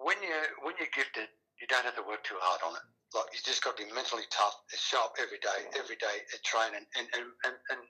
when 0.01 0.17
you 0.25 0.33
when 0.65 0.73
you're 0.81 0.93
gifted, 0.97 1.29
you 1.61 1.69
don't 1.69 1.85
have 1.85 1.97
to 1.97 2.05
work 2.09 2.25
too 2.25 2.41
hard 2.41 2.61
on 2.65 2.73
it. 2.77 2.87
Like 3.13 3.29
you 3.37 3.41
just 3.45 3.61
got 3.61 3.77
to 3.77 3.85
be 3.85 3.93
mentally 3.93 4.25
tough, 4.33 4.65
show 4.73 5.05
up 5.05 5.17
every 5.21 5.41
day, 5.41 5.69
every 5.77 6.01
day 6.01 6.25
at 6.33 6.41
training, 6.45 6.85
and 6.97 7.07
and 7.17 7.27
and 7.45 7.57
and 7.69 7.81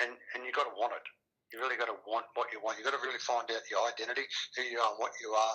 and, 0.00 0.10
and 0.34 0.40
you 0.44 0.52
got 0.52 0.64
to 0.64 0.74
want 0.76 0.96
it. 0.96 1.04
You 1.54 1.62
really 1.62 1.78
got 1.78 1.86
to 1.86 1.94
want 2.02 2.26
what 2.34 2.50
you 2.50 2.58
want. 2.58 2.82
You 2.82 2.84
got 2.84 2.98
to 2.98 3.04
really 3.06 3.22
find 3.22 3.46
out 3.46 3.62
your 3.70 3.86
identity, 3.86 4.26
who 4.58 4.66
you 4.66 4.82
are, 4.82 4.90
and 4.90 4.98
what 4.98 5.14
you 5.22 5.30
are. 5.30 5.54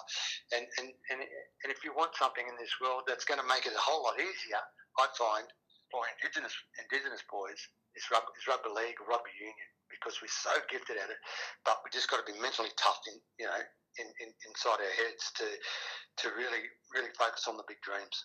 And 0.56 0.64
and 0.80 0.88
and, 1.12 1.20
and 1.20 1.68
if 1.68 1.84
you 1.84 1.92
want 1.92 2.16
something 2.16 2.48
in 2.48 2.56
this 2.56 2.72
world 2.80 3.04
that's 3.04 3.28
going 3.28 3.44
to 3.44 3.50
make 3.52 3.68
it 3.68 3.76
a 3.76 3.84
whole 3.84 4.08
lot 4.08 4.16
easier, 4.16 4.64
I 4.96 5.12
find 5.20 5.44
for 5.92 6.08
Indigenous 6.08 6.56
Indigenous 6.80 7.20
boys 7.28 7.60
is 8.00 8.08
rugby, 8.08 8.32
is 8.40 8.48
rugby 8.48 8.72
league, 8.72 8.96
rugby 9.12 9.36
union, 9.36 9.70
because 9.92 10.24
we're 10.24 10.32
so 10.32 10.56
gifted 10.72 10.96
at 10.96 11.12
it. 11.12 11.20
But 11.68 11.84
we 11.84 11.92
just 11.92 12.08
got 12.08 12.24
to 12.24 12.28
be 12.32 12.40
mentally 12.40 12.72
tough 12.80 13.04
in 13.12 13.20
you 13.36 13.52
know 13.52 13.60
in, 14.00 14.08
in, 14.24 14.32
inside 14.48 14.80
our 14.80 14.96
heads 15.04 15.36
to 15.36 15.48
to 16.24 16.26
really 16.40 16.64
really 16.96 17.12
focus 17.20 17.44
on 17.52 17.60
the 17.60 17.68
big 17.68 17.84
dreams. 17.84 18.16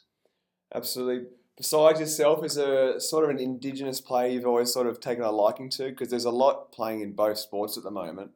Absolutely 0.71 1.27
besides 1.57 2.01
yourself, 2.01 2.45
is 2.45 2.57
a 2.57 3.01
sort 3.01 3.25
of 3.25 3.31
an 3.31 3.39
Indigenous 3.39 4.01
player 4.01 4.29
you've 4.29 4.47
always 4.47 4.73
sort 4.73 4.87
of 4.87 5.01
taken 5.01 5.25
a 5.25 5.31
liking 5.31 5.71
to? 5.71 5.91
Because 5.91 6.11
there's 6.11 6.25
a 6.25 6.31
lot 6.31 6.73
playing 6.73 7.01
in 7.01 7.13
both 7.13 7.39
sports 7.39 7.77
at 7.77 7.85
the 7.85 7.91
moment. 7.91 8.31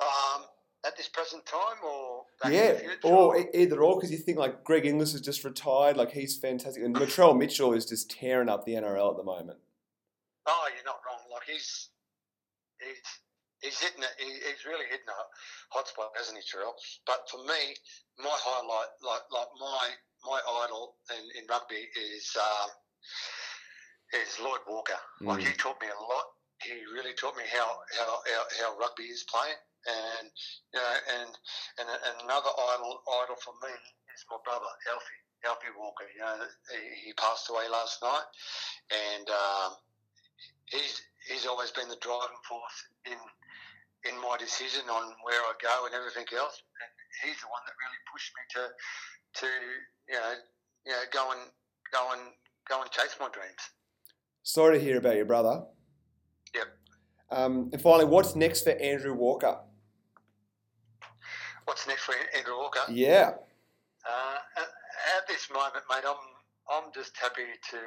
Um, 0.00 0.42
at 0.86 0.96
this 0.96 1.08
present 1.08 1.44
time, 1.44 1.78
or 1.84 2.24
yeah, 2.50 2.78
or 3.02 3.36
either 3.52 3.82
or, 3.82 3.96
because 3.96 4.12
you 4.12 4.18
think 4.18 4.38
like 4.38 4.62
Greg 4.62 4.86
Inglis 4.86 5.12
has 5.12 5.20
just 5.20 5.44
retired, 5.44 5.96
like 5.96 6.12
he's 6.12 6.36
fantastic, 6.36 6.84
and 6.84 6.94
Latrell 6.94 7.36
Mitchell 7.36 7.72
is 7.72 7.84
just 7.84 8.10
tearing 8.10 8.48
up 8.48 8.64
the 8.64 8.74
NRL 8.74 9.10
at 9.10 9.16
the 9.16 9.24
moment. 9.24 9.58
Oh, 10.46 10.68
you're 10.74 10.84
not 10.84 11.00
wrong. 11.04 11.18
Like 11.32 11.42
he's 11.46 11.90
he's 12.78 13.02
he's 13.60 13.78
hitting 13.80 14.02
it. 14.02 14.14
He, 14.18 14.32
he's 14.32 14.64
really 14.64 14.86
hitting 14.86 15.10
a 15.10 15.20
hot 15.74 15.88
spot, 15.88 16.10
hasn't 16.16 16.38
he, 16.38 16.44
Terrell? 16.46 16.74
But 17.06 17.28
for 17.28 17.38
me, 17.42 17.74
my 18.18 18.32
highlight, 18.32 18.94
like 19.02 19.26
like 19.34 19.50
my 19.58 19.84
my 20.24 20.40
idol 20.64 20.96
in, 21.10 21.42
in 21.42 21.46
rugby 21.58 21.88
is 22.14 22.36
um, 22.38 22.70
is 24.14 24.38
Lloyd 24.40 24.62
Walker. 24.68 24.98
Mm. 25.22 25.26
Like 25.26 25.42
he 25.42 25.52
taught 25.54 25.80
me 25.80 25.88
a 25.88 26.00
lot. 26.00 26.26
He 26.62 26.74
really 26.94 27.14
taught 27.14 27.36
me 27.36 27.44
how 27.50 27.66
how 27.98 28.18
how, 28.26 28.44
how 28.62 28.78
rugby 28.78 29.04
is 29.04 29.24
playing, 29.26 29.58
and 29.86 30.26
you 30.74 30.78
know, 30.78 30.94
and 31.18 31.30
and, 31.78 31.88
and 31.90 32.16
another 32.22 32.50
idol 32.74 33.02
idol 33.24 33.38
for 33.42 33.54
me 33.62 33.74
is 34.14 34.24
my 34.30 34.38
brother 34.44 34.70
Alfie 34.90 35.22
Alfie 35.46 35.74
Walker. 35.78 36.06
You 36.14 36.22
know, 36.22 36.38
he, 36.70 37.10
he 37.10 37.12
passed 37.14 37.50
away 37.50 37.66
last 37.70 38.02
night, 38.02 38.28
and 38.90 39.26
um, 39.30 39.70
he's 40.66 41.02
he's 41.30 41.46
always 41.46 41.70
been 41.70 41.88
the 41.88 42.00
driving 42.02 42.42
force 42.46 42.78
in 43.06 43.18
in 44.06 44.14
my 44.22 44.38
decision 44.38 44.86
on 44.90 45.14
where 45.26 45.42
I 45.42 45.54
go 45.62 45.86
and 45.86 45.94
everything 45.94 46.26
else. 46.34 46.58
And 46.58 46.90
he's 47.22 47.38
the 47.42 47.50
one 47.50 47.62
that 47.66 47.74
really 47.78 48.02
pushed 48.10 48.30
me 48.34 48.42
to 48.58 48.62
to 49.42 49.48
you 50.08 50.14
know, 50.18 50.34
you 50.86 50.92
know, 50.92 51.02
go 51.12 51.32
and 51.32 51.40
go 51.92 52.12
and 52.12 52.20
go 52.68 52.82
and 52.82 52.90
chase 52.90 53.16
my 53.20 53.28
dreams. 53.30 53.60
Sorry 54.42 54.78
to 54.78 54.84
hear 54.84 54.98
about 54.98 55.16
your 55.16 55.24
brother. 55.24 55.62
Yep. 56.54 56.66
Um, 57.30 57.70
and 57.72 57.80
finally, 57.80 58.06
what's 58.06 58.34
next 58.34 58.62
for 58.62 58.70
Andrew 58.70 59.14
Walker? 59.14 59.58
What's 61.64 61.86
next 61.86 62.04
for 62.04 62.14
Andrew 62.36 62.56
Walker? 62.56 62.80
Yeah. 62.90 63.32
Uh, 64.08 64.38
at, 64.56 64.68
at 65.18 65.28
this 65.28 65.50
moment, 65.52 65.84
mate, 65.90 66.04
I'm 66.06 66.16
I'm 66.70 66.92
just 66.94 67.16
happy 67.16 67.44
to 67.70 67.78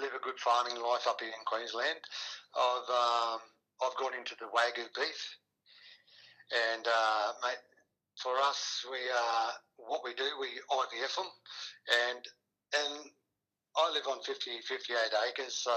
live 0.00 0.12
a 0.14 0.24
good 0.24 0.38
farming 0.38 0.76
life 0.76 1.06
up 1.06 1.20
here 1.20 1.28
in 1.28 1.44
Queensland. 1.44 2.00
I've 2.56 2.88
um, 2.88 3.40
I've 3.82 3.96
got 4.00 4.14
into 4.16 4.34
the 4.40 4.46
wagyu 4.46 4.88
beef, 4.96 5.36
and 6.72 6.86
uh, 6.86 7.32
mate, 7.42 7.60
for 8.18 8.34
us, 8.38 8.84
we 8.90 8.98
uh, 8.98 9.50
what 9.76 10.02
we 10.04 10.14
do, 10.14 10.26
we 10.40 10.48
IVF 10.70 11.14
them, 11.16 11.30
and 12.10 12.22
and 12.74 13.10
I 13.76 13.90
live 13.94 14.06
on 14.10 14.22
50, 14.22 14.62
58 14.66 14.98
acres, 15.30 15.54
so 15.54 15.74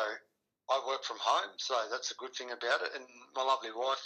I 0.71 0.79
work 0.87 1.03
from 1.03 1.19
home, 1.19 1.53
so 1.57 1.75
that's 1.91 2.11
a 2.11 2.17
good 2.17 2.33
thing 2.33 2.51
about 2.55 2.81
it. 2.81 2.95
And 2.95 3.03
my 3.35 3.43
lovely 3.43 3.75
wife, 3.75 4.01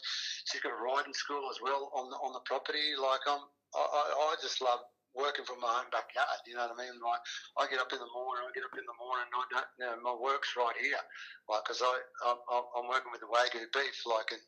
she's 0.50 0.62
got 0.62 0.74
a 0.74 0.82
riding 0.82 1.14
school 1.14 1.48
as 1.54 1.62
well 1.62 1.92
on 1.94 2.10
the, 2.10 2.18
on 2.18 2.34
the 2.34 2.44
property. 2.50 2.98
Like 2.98 3.22
I'm, 3.30 3.46
I, 3.78 3.84
I, 3.84 4.04
I 4.12 4.36
just 4.42 4.60
love 4.60 4.82
working 5.14 5.46
from 5.46 5.62
my 5.62 5.70
own 5.70 5.90
backyard. 5.94 6.42
You 6.50 6.58
know 6.58 6.68
what 6.68 6.78
I 6.78 6.82
mean? 6.82 6.98
Like 6.98 7.22
I 7.62 7.64
get 7.70 7.80
up 7.80 7.94
in 7.94 8.02
the 8.02 8.14
morning, 8.14 8.44
I 8.44 8.52
get 8.58 8.66
up 8.66 8.76
in 8.76 8.86
the 8.86 9.00
morning, 9.02 9.30
and 9.30 9.38
I 9.38 9.46
don't, 9.54 9.70
you 9.78 9.86
know, 9.86 9.96
my 10.02 10.16
work's 10.18 10.58
right 10.58 10.78
here. 10.82 11.02
Like 11.48 11.64
because 11.66 11.82
I, 11.86 11.94
I 12.26 12.32
I'm 12.78 12.90
working 12.90 13.14
with 13.14 13.22
the 13.22 13.30
wagyu 13.30 13.70
beef, 13.72 13.98
like 14.10 14.34
and 14.34 14.44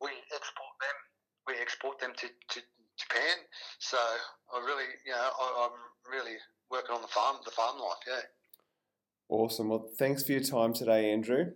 we 0.00 0.10
export 0.32 0.74
them, 0.80 0.98
we 1.46 1.54
export 1.60 1.96
them 2.00 2.12
to, 2.16 2.26
to 2.26 2.58
Japan. 2.96 3.36
So 3.78 3.96
I 3.96 4.58
really, 4.60 4.84
you 5.04 5.12
know, 5.12 5.30
I, 5.40 5.66
am 5.66 6.10
really 6.10 6.36
working 6.70 6.94
on 6.94 7.02
the 7.02 7.08
farm, 7.08 7.36
the 7.44 7.50
farm 7.50 7.78
life. 7.78 7.98
Yeah. 8.06 8.20
Awesome. 9.28 9.68
Well, 9.68 9.90
thanks 9.98 10.22
for 10.22 10.32
your 10.32 10.42
time 10.42 10.72
today, 10.72 11.10
Andrew. 11.10 11.46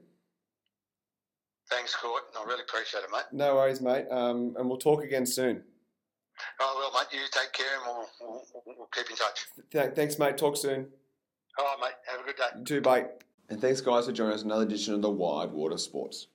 Thanks, 1.70 1.94
Court. 1.94 2.22
I 2.38 2.44
really 2.44 2.62
appreciate 2.62 3.05
it, 3.05 3.11
mate. 3.12 3.24
No 3.33 3.57
worries, 3.57 3.81
mate. 3.81 4.07
Um, 4.11 4.55
and 4.59 4.68
we'll 4.68 4.79
talk 4.79 5.05
again 5.05 5.27
soon. 5.27 5.62
Oh, 6.61 6.90
well, 6.92 7.03
mate, 7.03 7.18
you 7.18 7.24
take 7.31 7.53
care 7.53 7.66
and 7.77 7.85
we'll, 7.87 8.42
we'll, 8.64 8.77
we'll 8.79 8.88
keep 8.94 9.11
in 9.11 9.16
touch. 9.16 9.46
Th- 9.70 9.94
thanks, 9.94 10.18
mate. 10.18 10.38
Talk 10.38 10.57
soon. 10.57 10.87
All 11.59 11.64
right, 11.64 11.77
mate. 11.81 11.92
Have 12.07 12.20
a 12.20 12.24
good 12.24 12.37
day. 12.37 12.59
You 12.59 12.64
too, 12.64 12.81
bye. 12.81 13.07
And 13.51 13.61
thanks, 13.61 13.81
guys, 13.81 14.07
for 14.07 14.12
joining 14.12 14.35
us 14.35 14.42
another 14.42 14.62
edition 14.62 14.94
of 14.94 15.03
the 15.03 15.11
Wild 15.11 15.53
Water 15.53 15.79
Sports. 15.79 16.29